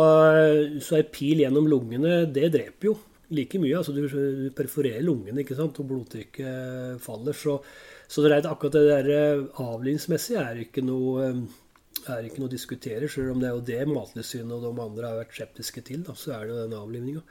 [0.84, 2.98] så er pil gjennom lungene Det dreper jo
[3.36, 3.76] like mye.
[3.80, 7.38] altså Du, du perforerer lungene, ikke sant, og blodtrykket faller.
[7.38, 7.58] Så,
[8.08, 11.34] så det er akkurat det der eh, avlivningsmessige er ikke noe
[12.10, 15.10] er ikke noe å diskutere, selv om det er jo det Mattilsynet og de andre
[15.10, 16.02] har vært skeptiske til.
[16.08, 17.22] Da, så er det jo den avlivninga.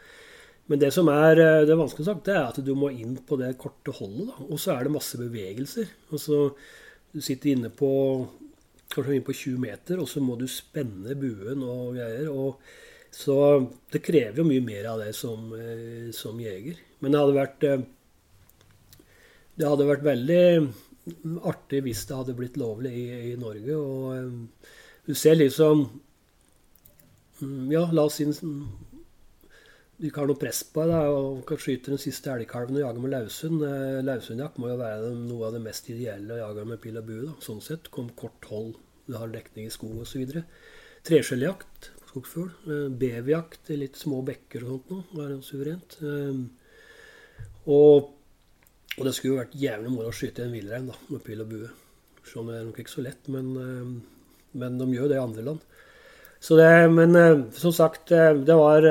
[0.70, 3.36] Men det som er det er vanskelig sagt, det er at du må inn på
[3.40, 4.30] det korte holdet.
[4.30, 4.46] Da.
[4.46, 5.90] Og så er det masse bevegelser.
[6.14, 6.44] Altså,
[7.12, 7.90] du sitter inne på
[8.92, 12.30] kanskje inne på 20 meter, og så må du spenne buen og greier.
[12.32, 12.62] Og
[13.12, 13.36] så
[13.92, 16.78] det krever jo mye mer av det som, eh, som jeger.
[17.00, 17.82] Men det hadde vært eh,
[19.52, 20.44] Det hadde vært veldig
[21.44, 23.76] artig hvis det hadde blitt lovlig i, i Norge.
[23.76, 24.48] Og
[25.04, 25.84] du ser liksom
[27.42, 28.26] mm, Ja, la oss si
[30.02, 33.02] du ikke har noe press på deg og kan skyte den siste elgkalven og jage
[33.04, 33.60] med laushund.
[33.62, 37.06] Eh, Laushundjakt må jo være noe av det mest ideelle å jage med pil og
[37.06, 37.34] bue.
[37.44, 37.86] Sånn sett.
[37.94, 40.40] Kom kort hold, du har dekning i sko osv.
[41.06, 42.50] Treskjelljakt skogsfugl.
[42.68, 45.26] Eh, Beverjakt i litt små bekker og sånt noe.
[45.26, 45.98] er suverent.
[46.04, 46.42] Eh,
[47.72, 48.12] og,
[48.98, 51.70] og, det skulle jo vært jævlig moro å skyte en villrein med pil og bue.
[52.28, 53.48] Sånn er det nok ikke så lett, men,
[54.54, 55.64] men de gjør det i andre land.
[56.42, 57.16] Så det, men
[57.54, 58.86] som sagt, det var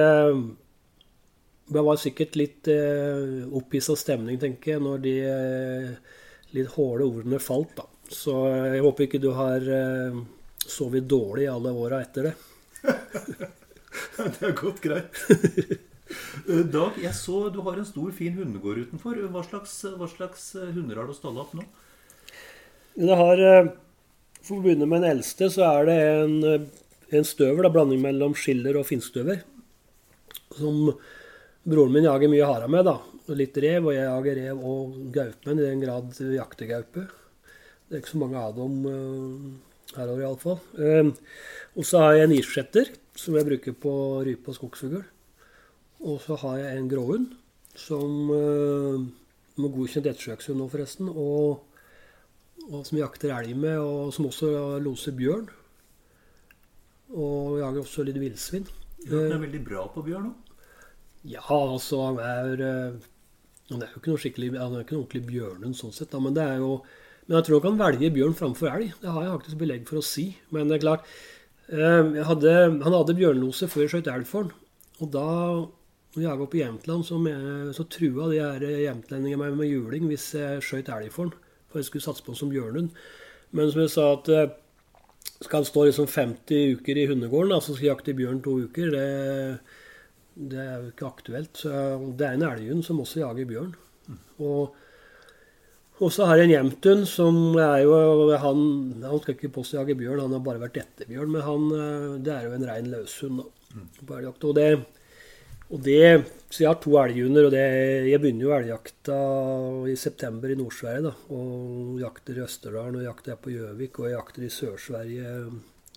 [1.71, 6.15] det var sikkert litt eh, opphissa stemning, tenker jeg, når de eh,
[6.57, 7.77] litt hårde ordene falt.
[7.77, 7.85] da.
[8.11, 10.17] Så eh, jeg håper ikke du har eh,
[10.65, 12.33] sovet dårlig alle åra etter det.
[14.35, 15.23] det er godt greit.
[16.43, 19.15] Eh, Dag, jeg så du har en stor, fin hundegård utenfor.
[19.31, 21.63] Hva slags, hva slags eh, hunder har du stalla opp nå?
[22.97, 23.43] Det har,
[24.43, 26.35] For å begynne med den eldste, så er det en,
[27.15, 29.39] en støver, da, blanding mellom skiller og finstøver.
[30.57, 30.91] Som
[31.63, 32.97] Broren min jager mye hara med, da.
[33.31, 37.07] Litt rev, og jeg jager rev og gaupe, i den grad jakter gaupe.
[37.87, 38.75] Det er ikke så mange av dem
[39.93, 40.59] uh, her over, iallfall.
[40.77, 41.11] Uh,
[41.77, 43.93] og så har jeg en isskjetter som jeg bruker på
[44.27, 45.01] rype og skogsfugl.
[46.01, 47.31] Og så har jeg en gråhund
[47.77, 49.01] som uh,
[49.59, 51.09] med godkjent ettersøkshund nå, forresten.
[51.11, 51.63] Og,
[52.69, 55.49] og, som jakter elg med, og som også loser bjørn.
[57.11, 58.69] Og jager også litt villsvin.
[59.01, 60.51] Du er veldig bra på bjørn òg?
[61.27, 62.93] Ja, altså han er eh,
[63.69, 66.21] Han er jo ikke noe skikkelig Han er ikke noe ordentlig bjørnhund sånn sett, da,
[66.21, 66.79] men det er jo
[67.31, 68.95] Men jeg tror han kan velge bjørn framfor elg.
[68.99, 70.25] Det har jeg faktisk belegg for å si.
[70.51, 71.05] Men det er klart
[71.71, 74.57] eh, hadde, Han hadde bjørnlose før jeg skjøt elg for han.
[74.99, 75.29] Og da
[76.11, 77.17] når jeg var på Jämtland, så,
[77.71, 81.53] så trua de her jämtlendingene meg med juling hvis jeg skjøt elg for han.
[81.71, 82.91] For jeg skulle satse på han som bjørnhund.
[83.55, 84.51] Men som jeg sa at eh,
[85.39, 89.07] skal han stå liksom 50 uker i hundegården, altså skal jakte bjørn to uker, det
[90.35, 91.57] det er jo ikke aktuelt.
[91.63, 91.71] Så
[92.17, 93.73] det er en elghund som også jager bjørn.
[94.39, 94.75] Og,
[96.01, 97.93] og så har jeg en Jemtun, som er jo
[98.41, 98.61] han,
[99.03, 101.29] han skal ikke påstå jage bjørn, han har bare vært etterbjørn.
[101.35, 101.67] Men han,
[102.25, 103.43] det er jo en rein løshund.
[103.45, 104.71] Og det,
[105.71, 107.61] Og det, Så jeg har to elghunder, og det,
[108.09, 109.19] jeg begynner jo elgjakta
[109.87, 111.03] i september i Nord-Sverige.
[111.05, 115.35] da, Og jakter i Østerdalen, og jakter jeg på Gjøvik, og jeg jakter i Sør-Sverige.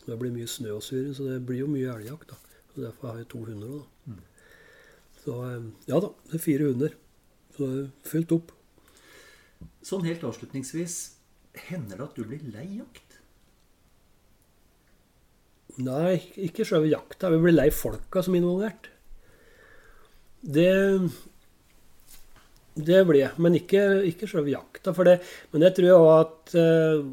[0.04, 2.28] Det blir mye snø og syre, så det blir jo mye elgjakt.
[2.30, 2.36] da.
[2.76, 4.20] Og Derfor har jeg to hunder òg, da.
[5.24, 6.94] Så eh, ja da, det er fire hunder.
[7.56, 8.52] Så det er fullt opp.
[9.84, 10.96] Sånn helt avslutningsvis,
[11.68, 13.20] hender det at du blir lei jakt?
[15.82, 17.30] Nei, ikke selve jakta.
[17.34, 18.90] Vi blir lei folka som er involvert.
[20.40, 20.70] Det
[22.74, 23.34] Det blir jeg.
[23.38, 24.94] Men ikke, ikke selve jakta.
[24.94, 25.18] For det,
[25.52, 27.04] men jeg tror òg at eh,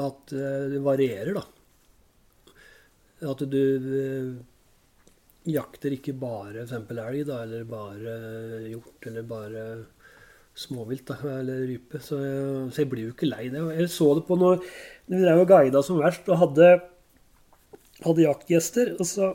[0.00, 1.44] At eh, det varierer, da.
[3.30, 3.62] At du
[4.00, 4.30] eh,
[5.50, 6.90] jakter ikke bare f.eks.
[6.94, 8.14] elg, da, eller bare
[8.70, 9.64] hjort, eller bare
[10.56, 12.00] småvilt, da, eller rype.
[12.02, 13.60] Så, jeg- så jeg blir jo ikke lei det.
[13.78, 14.60] Jeg så det på når
[15.08, 16.80] vi drev og guida som verst og hadde
[18.04, 18.94] hadde jaktgjester.
[18.98, 19.30] Og så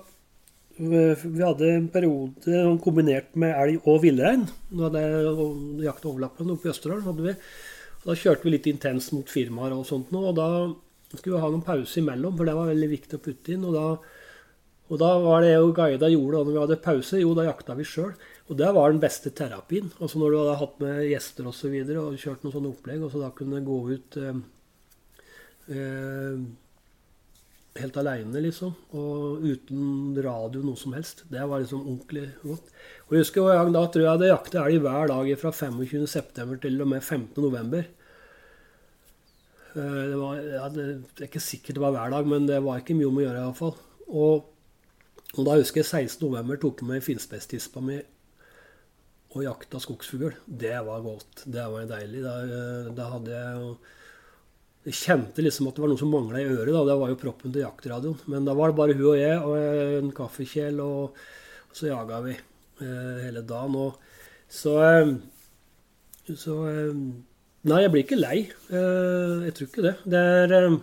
[0.79, 4.47] eh, Vi hadde en periode kombinert med elg og villrein.
[4.71, 7.03] Da hadde jakt overlappende oppe i Østerdalen.
[7.07, 7.35] hadde vi.
[8.03, 10.11] Og da kjørte vi litt intenst mot firmaer og sånt.
[10.13, 10.49] Og da
[11.15, 13.63] skulle vi ha noen pause imellom, for det var veldig viktig å putte inn.
[13.65, 13.85] Og da,
[14.85, 17.73] og da var det jo guida gjorde da når vi hadde pause, jo, da jakta
[17.77, 18.11] vi sjøl.
[18.45, 19.87] Og det var den beste terapien.
[19.97, 21.49] Altså når du hadde hatt med gjester osv.
[21.49, 24.43] Og, så videre, og kjørt noen sånne opplegg, og så da kunne gå ut eh,
[25.73, 26.45] eh,
[27.81, 28.77] helt aleine, liksom.
[28.95, 31.25] Og uten radio noe som helst.
[31.33, 32.71] Det var liksom ordentlig godt.
[33.07, 36.57] Og jeg husker gang da tror jeg det jakta elg hver dag fra 25.9.
[36.61, 37.85] til og med 15.11.
[39.75, 42.95] Det, var, ja, det er ikke sikkert det var hver dag, men det var ikke
[42.95, 43.73] mye om å gjøre iallfall.
[44.07, 44.51] Og,
[45.35, 46.59] og da husker jeg 16.11.
[46.61, 47.99] tok jeg med finspesstispa mi
[49.35, 50.31] og jakta skogsfugl.
[50.47, 51.43] Det var godt.
[51.51, 52.21] Det var deilig.
[52.23, 52.35] Da,
[52.95, 53.69] da hadde jeg jo
[54.85, 56.69] jeg kjente liksom at det var noe som mangla i øret.
[56.69, 58.19] da, Det var jo proppen til jaktradioen.
[58.29, 61.15] Men da var det bare hun og jeg og en kaffekjel, og,
[61.71, 63.79] og så jaga vi eh, hele dagen.
[63.81, 63.97] Og
[64.51, 65.15] så eh,
[66.29, 66.93] Så eh,
[67.65, 68.37] Nei, jeg blir ikke lei.
[68.69, 69.95] Eh, jeg tror ikke det.
[70.05, 70.77] Det er eh,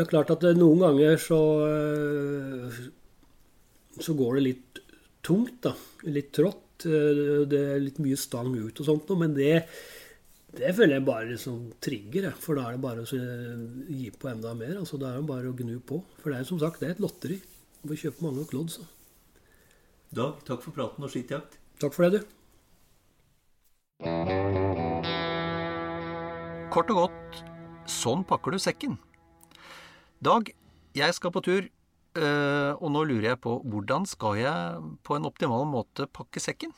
[0.00, 1.38] Det er klart at noen ganger så
[1.68, 2.76] eh,
[4.00, 4.78] Så går det litt
[5.20, 5.74] tungt, da.
[6.08, 6.86] Litt trått.
[6.88, 9.58] Eh, Det er litt mye stang ut og sånt noe, men det
[10.56, 12.34] det føler jeg bare liksom trigger, jeg.
[12.42, 13.18] for da er det bare å
[13.86, 14.72] gi på enda mer.
[14.80, 16.00] altså Da er det bare å gnu på.
[16.18, 17.36] For det er som sagt det er et lotteri.
[17.84, 18.72] Du får kjøpe mange nok lodd.
[18.74, 18.82] Så.
[20.10, 21.54] Dag, takk for praten og skittjakt.
[21.78, 22.26] Takk for det, du.
[26.74, 27.44] Kort og godt,
[27.86, 28.98] sånn pakker du sekken.
[30.20, 30.50] Dag,
[30.92, 35.24] jeg skal på tur, eh, og nå lurer jeg på hvordan skal jeg på en
[35.24, 36.74] optimal måte pakke sekken?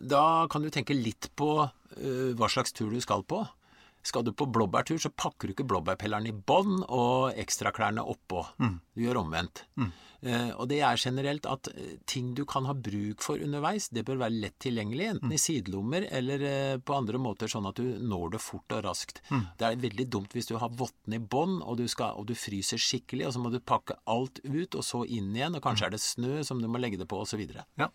[0.00, 3.42] Da kan du tenke litt på øh, hva slags tur du skal på.
[4.06, 8.46] Skal du på blåbærtur, så pakker du ikke blåbærpelleren i bånn og ekstraklærne oppå.
[8.96, 9.66] Du gjør omvendt.
[9.76, 9.92] Eh,
[10.58, 14.18] og det er generelt at eh, ting du kan ha bruk for underveis, det bør
[14.24, 18.34] være lett tilgjengelig, enten i sidelommer eller eh, på andre måter, sånn at du når
[18.34, 19.22] det fort og raskt.
[19.30, 22.82] Det er veldig dumt hvis du har vottene i bånn, og, du og du fryser
[22.82, 25.94] skikkelig, og så må du pakke alt ut, og så inn igjen, og kanskje er
[25.94, 27.46] det snø som du må legge det på, osv.
[27.78, 27.92] Ja.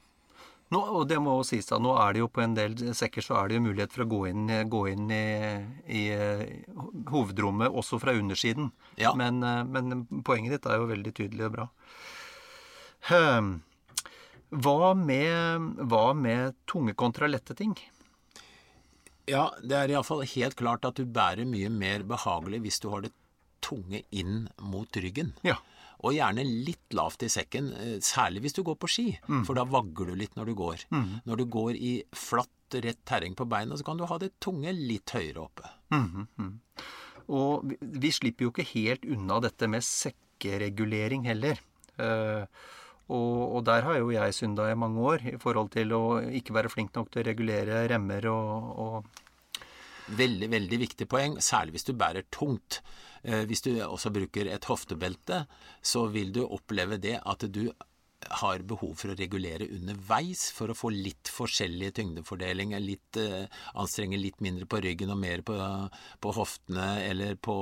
[0.74, 3.36] Nå, og det må sies da, nå er det jo på en del sekker så
[3.42, 5.26] er det jo mulighet for å gå inn, gå inn i,
[5.86, 6.44] i eh,
[7.12, 8.72] hovedrommet også fra undersiden.
[8.98, 9.12] Ja.
[9.20, 11.68] Men, eh, men poenget ditt er jo veldig tydelig og bra.
[13.10, 13.56] Hm.
[14.54, 17.74] Hva med, hva med tunge kontra lette ting?
[19.30, 23.06] Ja, det er iallfall helt klart at du bærer mye mer behagelig hvis du har
[23.06, 23.14] det
[23.64, 25.32] tunge inn mot ryggen.
[25.48, 25.58] Ja.
[26.04, 29.06] Og gjerne litt lavt i sekken, eh, særlig hvis du går på ski,
[29.48, 30.84] for da vagler du litt når du går.
[31.24, 34.72] Når du går i flatt, rett terreng på beina, så kan du ha det tunge
[34.74, 35.70] litt høyere oppe.
[37.30, 41.62] Og vi, vi slipper jo ikke helt unna dette med sekkeregulering heller.
[42.02, 42.44] Eh,
[43.12, 46.56] og, og der har jo jeg synda i mange år i forhold til å ikke
[46.56, 49.22] være flink nok til å regulere remmer og, og
[50.04, 52.82] Veldig, veldig viktig poeng, særlig hvis du bærer tungt.
[53.24, 55.46] Eh, hvis du også bruker et hoftebelte,
[55.80, 57.70] så vil du oppleve det at du
[58.30, 63.46] har behov for å regulere underveis for å få litt forskjellig tyngdefordeling, litt, eh,
[63.80, 65.58] anstrenge litt mindre på ryggen og mer på,
[66.24, 67.56] på hoftene eller på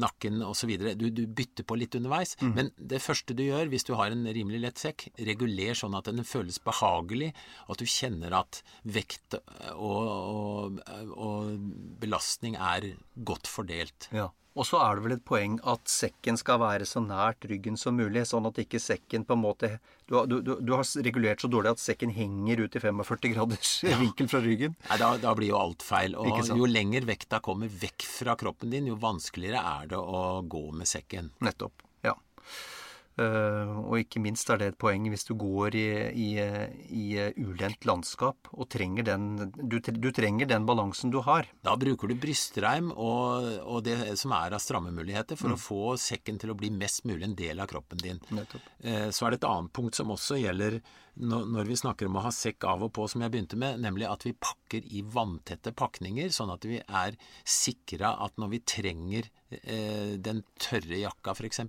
[0.00, 0.74] nakken osv.
[0.98, 2.34] Du, du bytter på litt underveis.
[2.40, 6.10] Men det første du gjør hvis du har en rimelig lett sekk, reguler sånn at
[6.10, 7.32] den føles behagelig,
[7.66, 9.38] og at du kjenner at vekt
[9.74, 10.80] og, og,
[11.14, 11.68] og
[12.02, 14.10] belastning er godt fordelt.
[14.14, 14.30] Ja.
[14.54, 17.96] Og så er det vel et poeng at sekken skal være så nært ryggen som
[17.98, 19.70] mulig, sånn at ikke sekken på en måte
[20.06, 24.28] Du, du, du, har regulert så dårlig at sekken henger ut i 45 graders vinkel
[24.30, 24.76] fra ryggen.
[24.90, 26.14] Nei, da, da blir jo alt feil.
[26.20, 30.64] Og jo lenger vekta kommer vekk fra kroppen din, jo vanskeligere er det å gå
[30.76, 31.32] med sekken.
[31.44, 31.86] Nettopp.
[32.04, 32.14] Ja.
[33.14, 35.86] Eh, og ikke minst er det et poeng hvis du går i,
[36.18, 36.28] i,
[36.90, 37.04] i
[37.44, 41.46] ulendt landskap og trenger den du, du, trenger den balansen du har.
[41.62, 45.54] Da bruker du brystreim og, og det som er av strammemuligheter for mm.
[45.54, 48.18] å få sekken til å bli mest mulig en del av kroppen din.
[48.34, 48.66] Nettopp.
[48.82, 50.80] Eh, så er det et annet punkt som også gjelder
[51.14, 54.08] når vi snakker om å ha sekk av og på, som jeg begynte med, nemlig
[54.08, 59.28] at vi pakker i vanntette pakninger, sånn at vi er sikra at når vi trenger
[59.54, 61.62] eh, den tørre jakka f.eks.,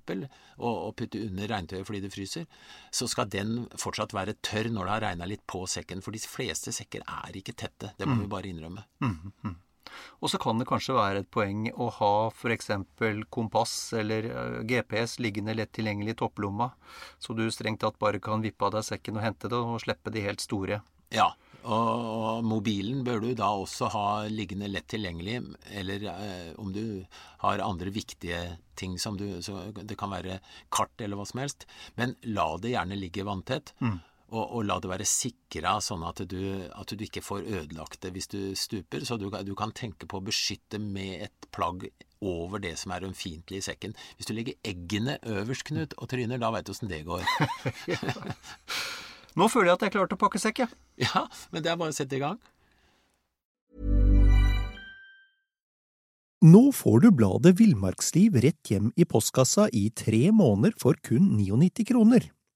[0.57, 2.49] og, og putte under regntøyet fordi det fryser,
[2.89, 6.01] så skal den fortsatt være tørr når det har regna litt på sekken.
[6.05, 7.93] For de fleste sekker er ikke tette.
[7.99, 8.25] Det må mm.
[8.25, 8.87] vi bare innrømme.
[9.05, 9.55] Mm, mm.
[10.21, 12.71] Og så kan det kanskje være et poeng å ha f.eks.
[13.33, 16.71] kompass eller eh, GPS liggende lett tilgjengelig i topplomma,
[17.19, 20.13] så du strengt tatt bare kan vippe av deg sekken og hente det, og slippe
[20.13, 20.81] de helt store.
[21.13, 21.29] Ja,
[21.65, 25.39] og, og, mobilen bør du da også ha liggende lett tilgjengelig,
[25.73, 27.05] eller eh, om du
[27.41, 28.41] har andre viktige
[28.75, 30.41] ting som du så Det kan være
[30.73, 31.65] kart eller hva som helst.
[31.95, 33.73] Men la det gjerne ligge vanntett.
[33.79, 33.97] Mm.
[34.35, 38.11] Og, og, la det være sikra, sånn at du, at du, ikke får ødelagt det
[38.15, 39.05] hvis du stuper.
[39.07, 41.87] Så du, du, kan tenke på å beskytte med et plagg
[42.25, 43.95] over det som er ømfintlig i sekken.
[44.17, 47.23] Hvis du legger eggene øverst, Knut, og tryner, da veit du åssen det går.
[49.39, 50.75] Nå føler jeg at jeg er klar til å pakke sekk, jeg.
[51.07, 52.41] Ja, men det er bare å sette i gang.
[56.45, 61.87] Nå får du bladet Villmarksliv rett hjem i postkassa i tre måneder for kun 99
[61.89, 62.27] kroner.